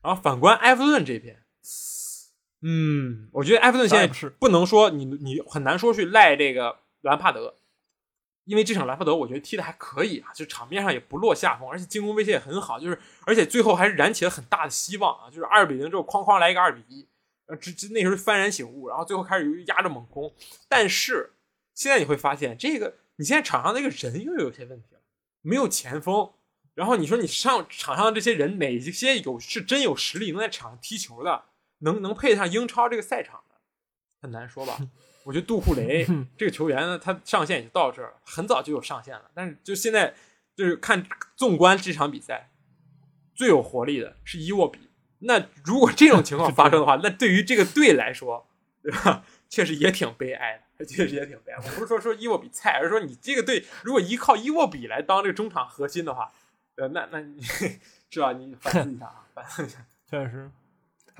[0.02, 1.40] 然后反观埃弗顿这边，
[2.62, 7.59] 嗯，我觉得埃弗顿现在不能说你你很难说去赖这个兰帕德。
[8.50, 17.06] 因为这场兰帕德我觉得踢的还可以啊，就场面上也不落下风，而且进攻威胁也很好，就是而且最后还是燃起了很大的希望啊，就是二比零之后哐哐来一个二比一，
[17.46, 20.34] 呃，这这那时候幡然醒悟，然后最后开始压着猛攻，
[20.68, 21.34] 但是
[21.76, 25.00] 现在你会发现这个你现在场上那个人又有些问题了，
[25.42, 26.32] 没有前锋，
[26.74, 31.44] 然后你说你上场上的这些人哪些有是真有实力能在场上踢球的，
[31.78, 33.54] 能能配得上英超这个赛场的，
[34.20, 34.76] 很难说吧。
[35.24, 36.06] 我觉得杜库雷
[36.36, 39.30] 这个球员呢，他上限也就到这儿了，很早就有上限了。
[39.34, 40.14] 但是就现在，
[40.56, 41.06] 就是看
[41.36, 42.50] 纵观这场比赛，
[43.34, 44.88] 最有活力的是伊沃比。
[45.20, 48.48] 那如果这种情况 发生的话，那对于这个队来说，
[48.82, 49.24] 对吧？
[49.50, 51.58] 确实也挺悲哀的，确实也挺悲哀。
[51.58, 56.32] 我不是说说伊沃比菜，而是说你这个队如果依靠伊沃比来当这个中场核心的话，
[56.76, 57.42] 呃，那那你
[58.08, 58.32] 是吧？
[58.32, 59.84] 你反思一下啊，反思一下。
[60.08, 60.50] 确实，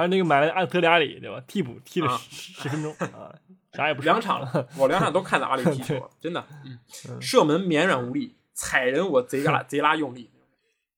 [0.00, 1.42] 还有那个买了安特里阿里，对吧？
[1.46, 3.30] 替补踢了十十分钟啊。
[3.74, 6.42] 啥也不两场了，我两场都看到阿里踢球，真的，
[7.20, 10.30] 射门绵软无力，踩人我贼拉 贼拉用力，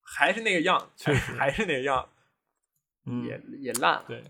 [0.01, 2.07] 还是那个样，确实还是那个样，
[3.25, 4.05] 也也烂了。
[4.07, 4.23] 对，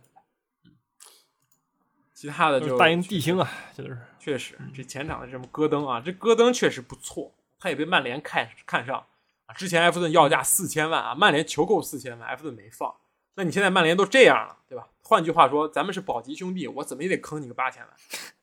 [2.15, 3.47] 其他的就大英帝星啊，
[3.77, 9.05] 就是确实这前场的什么戈登啊，这戈登确实不错，他也被曼联看看上
[9.45, 9.53] 啊。
[9.53, 12.93] 之前埃弗顿要价四千万啊，曼联求购四千万，埃弗顿没放。
[13.35, 14.87] 那你现在曼联都这样了，对吧？
[15.01, 17.91] 换句话说，咱们是保级兄弟，我怎么也得坑你个八千万，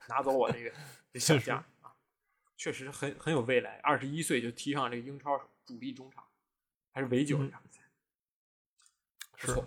[0.08, 0.70] 拿走我这个
[1.12, 1.94] 这小家啊！
[2.56, 6.24] 确实很很有未来，二十一岁就踢上这个英超主力中场，
[6.92, 7.80] 还是维九这场比赛，
[9.38, 9.66] 不错。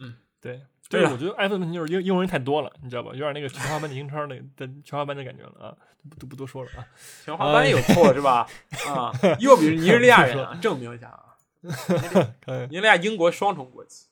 [0.00, 3.10] 嗯，对，对，我觉得埃弗顿就是英英文人太多了，你知道吧？
[3.12, 5.76] 有点那个全华班的英超那的全华班的感觉了啊！
[6.18, 6.86] 不不多说了啊，
[7.24, 8.46] 全华班有错是吧？
[8.88, 9.10] 啊，
[9.40, 11.36] 又比如尼日利亚人啊， 证明一下啊，
[12.68, 14.06] 尼日利亚英国双重国籍。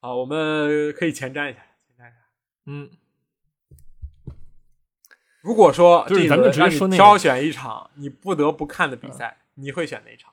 [0.00, 2.16] 好，我们可以前瞻一下，前瞻一下。
[2.66, 2.90] 嗯，
[5.40, 10.32] 如果说就是咱们直接说那挑选一场你不得不看的比赛，你会选哪场？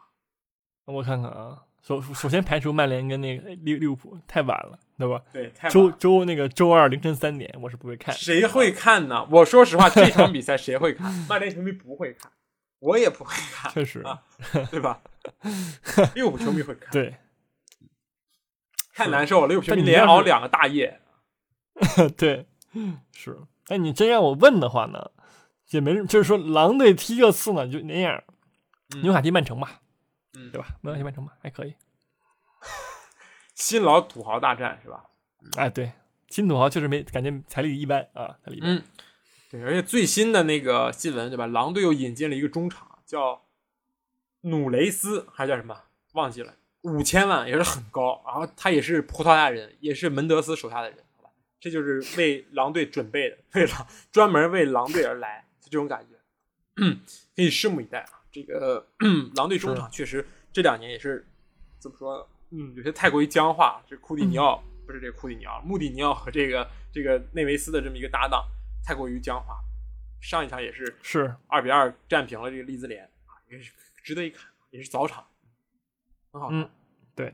[0.85, 5.21] 我看看啊，首首先排除曼联跟那个利利物浦，太晚了，对吧？
[5.31, 8.13] 对，太周周那个周二凌晨三点，我是不会看。
[8.13, 9.25] 谁会看呢？
[9.31, 11.11] 我说实话，这场比赛谁会看？
[11.29, 12.31] 曼联球迷不会看，
[12.79, 14.21] 我也不会看，确实啊，
[14.69, 15.01] 对吧？
[16.15, 17.15] 利物浦球迷会看，对。
[18.93, 21.01] 太难受了，利物浦连熬两个大夜。
[22.15, 22.45] 对，
[23.11, 23.37] 是。
[23.67, 25.11] 哎，你真让我问的话呢，
[25.69, 28.23] 也没就是说狼队踢热刺呢，就那样。
[29.01, 29.81] 纽卡踢曼城吧，
[30.33, 30.67] 嗯，对吧？
[30.81, 31.73] 纽卡踢曼城吧，还可以。
[33.55, 35.05] 新老土豪大战是吧？
[35.57, 35.91] 哎，对，
[36.27, 38.75] 新土豪确实没感觉财力一般啊，财力一般。
[38.75, 38.83] 嗯，
[39.49, 41.47] 对，而且最新的那个新闻对吧？
[41.47, 43.43] 狼队又引进了一个中场，叫
[44.41, 45.83] 努雷斯，还是叫什么？
[46.11, 46.53] 忘记了。
[46.83, 51.29] 五千万也是很高，然后他也是葡萄牙人，也是门德斯手下的人，好吧，
[51.59, 56.15] 这就是为狼队准备的，为了专门为狼队而来，就这种感觉，
[57.35, 58.19] 可以拭目以待啊。
[58.31, 58.87] 这个
[59.35, 61.25] 狼队中场确实这两年也是
[61.79, 63.81] 怎么说，嗯，有些太过于僵化。
[63.87, 68.43] 这库蒂尼奥不是这个库蒂尼奥，穆蒂尼奥和这个这个内维斯的这么一个搭档
[68.83, 69.55] 太过于僵化。
[70.19, 73.71] 上一场也是是二比二战平了这个利兹联啊，也是
[74.03, 75.25] 值得一看，也是早场。
[76.33, 76.67] 很好，嗯，
[77.15, 77.33] 对，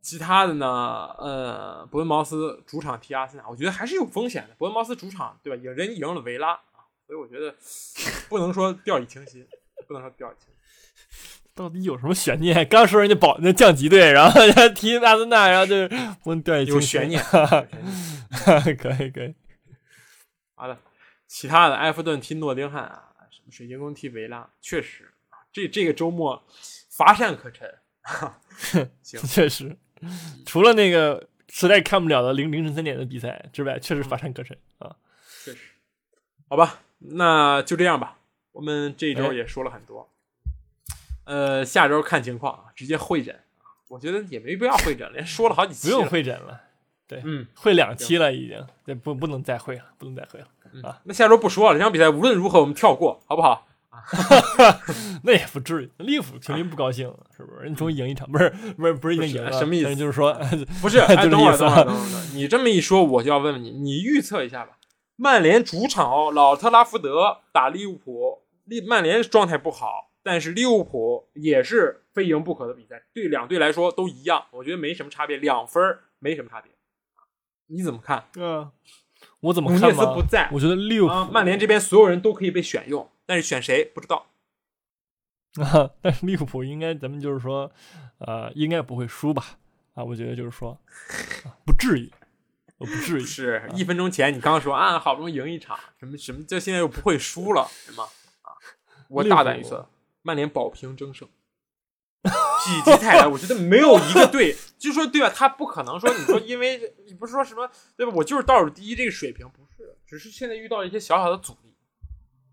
[0.00, 0.66] 其他的呢？
[1.18, 4.54] 呃，伯恩茅斯主场踢阿森纳，我觉得还是有风险的。
[4.54, 5.60] 伯恩茅斯主场，对吧？
[5.60, 7.52] 也人赢了维拉啊，所以我觉得
[8.28, 9.44] 不能说掉以轻心，
[9.88, 10.54] 不能说掉以轻心。
[11.52, 12.68] 到底有什么悬念？
[12.68, 15.88] 刚说人家保那降级队，然后人家踢阿森纳，然后就是
[16.22, 16.74] 不能掉以轻心。
[16.74, 17.20] 有悬念，
[18.78, 19.34] 可以可以。
[20.54, 20.78] 好的，
[21.26, 25.12] 其他的埃弗顿踢诺丁汉啊，什么水晶宫踢维拉，确实
[25.52, 26.46] 这这个周末
[26.90, 27.68] 乏善可陈。
[29.02, 29.76] 行， 确实，
[30.46, 34.96] 除了那个实在看不了的凌凌晨三点的比赛之外，确实乏善可陈啊。
[35.44, 35.58] 确实，
[36.48, 38.18] 好吧，那就这样吧。
[38.52, 40.10] 我们这一周哎也说了很多，
[41.24, 43.38] 呃，下周看情况啊，直接会诊。
[43.88, 45.88] 我觉得也没必要会诊， 连说了好几期。
[45.88, 46.60] 不用会诊了，
[47.06, 50.48] 对嗯，会两期了已经，这不不能再会了，不能再会了
[50.88, 51.00] 啊。
[51.04, 53.65] 那下周不说了，这场比赛无论如何我们跳过，好不好？
[55.24, 57.60] 那也不至于，利物浦肯定不高兴了，是不是？
[57.64, 60.32] 人终于赢一场，不是不是不是已经赢了，什么意思就是说，
[60.80, 64.78] 不是，哎，就这等会儿，意思等会儿，等会儿，等会你这么一说，我就要问问你，你预测一下吧。
[65.16, 76.70] 曼联主场哦，老特拉福德打利物浦，利曼联状态不好，但是利物浦也是非赢不可的比赛，对两队来说都一样，我觉得没什么差别，两分儿没什么差别。
[77.68, 78.24] 你怎么看？
[78.36, 78.70] 嗯，
[79.40, 80.04] 我怎么努涅看吗？
[80.04, 84.26] 斯不在我觉得利物浦、啊，曼联这边所有人都可以被选用，但是选谁不知道。
[85.60, 87.72] 啊，但是利物浦应该咱们就是说，
[88.18, 89.58] 呃，应该不会输吧？
[89.94, 90.78] 啊，我觉得就是说，
[91.44, 92.12] 啊不至于，
[92.76, 93.24] 我不至于。
[93.24, 98.02] 是一分钟前你刚刚说啊，好不容易赢一场，什么什么，这现在又不会输了，什么
[98.42, 98.52] 啊？
[99.08, 99.88] 我大胆预测，
[100.20, 101.26] 曼联保平争胜。
[102.22, 102.30] 否
[102.84, 105.30] 极泰来，我觉得没有一个队，就说对吧？
[105.30, 108.12] 他不可能说你说，因为你不是说什么对吧？
[108.14, 111.75] 我就是倒数第一这个水平，不是，只是现在遇到一些小小的阻力。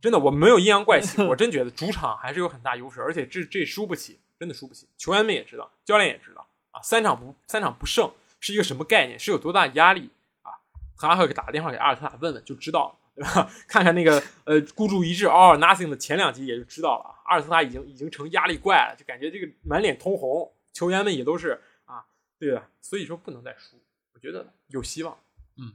[0.04, 4.86] 真的，我没有阴阳怪气， 我真觉得主场还是有很大优势，而且这这输不起，真的输不起。
[4.98, 10.10] 球员们也知道，教练也知道啊，三场不三场不胜是一个什么概念，是有多大压力
[10.42, 10.52] 啊？
[10.98, 13.50] 特拉赫打个电话给阿尔特塔问问就知道了，对吧？
[13.66, 17.16] 看看那个呃孤注一掷 all or nothing 的前两集也就知道了啊。
[17.24, 22.04] 阿尔特塔已经已经成压力怪了，就感觉这个满脸通红，球员们也都是啊，
[22.38, 22.68] 对吧？
[22.82, 23.78] 所以说不能再输，
[24.14, 25.18] 我觉得有希望，
[25.56, 25.74] 嗯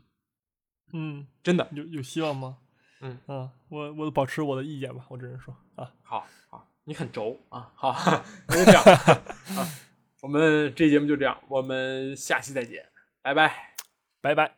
[0.93, 1.67] 嗯，真的。
[1.73, 2.59] 有有希望吗？
[3.01, 7.95] 嗯啊，我我保持我的意见吧，我只能说啊，好好，你很轴啊，好，
[8.49, 8.83] 那就这样
[9.57, 9.69] 啊，
[10.23, 12.87] 我们这节目就这样，我们下期再见，
[13.23, 13.75] 拜拜。
[14.21, 14.58] 拜拜。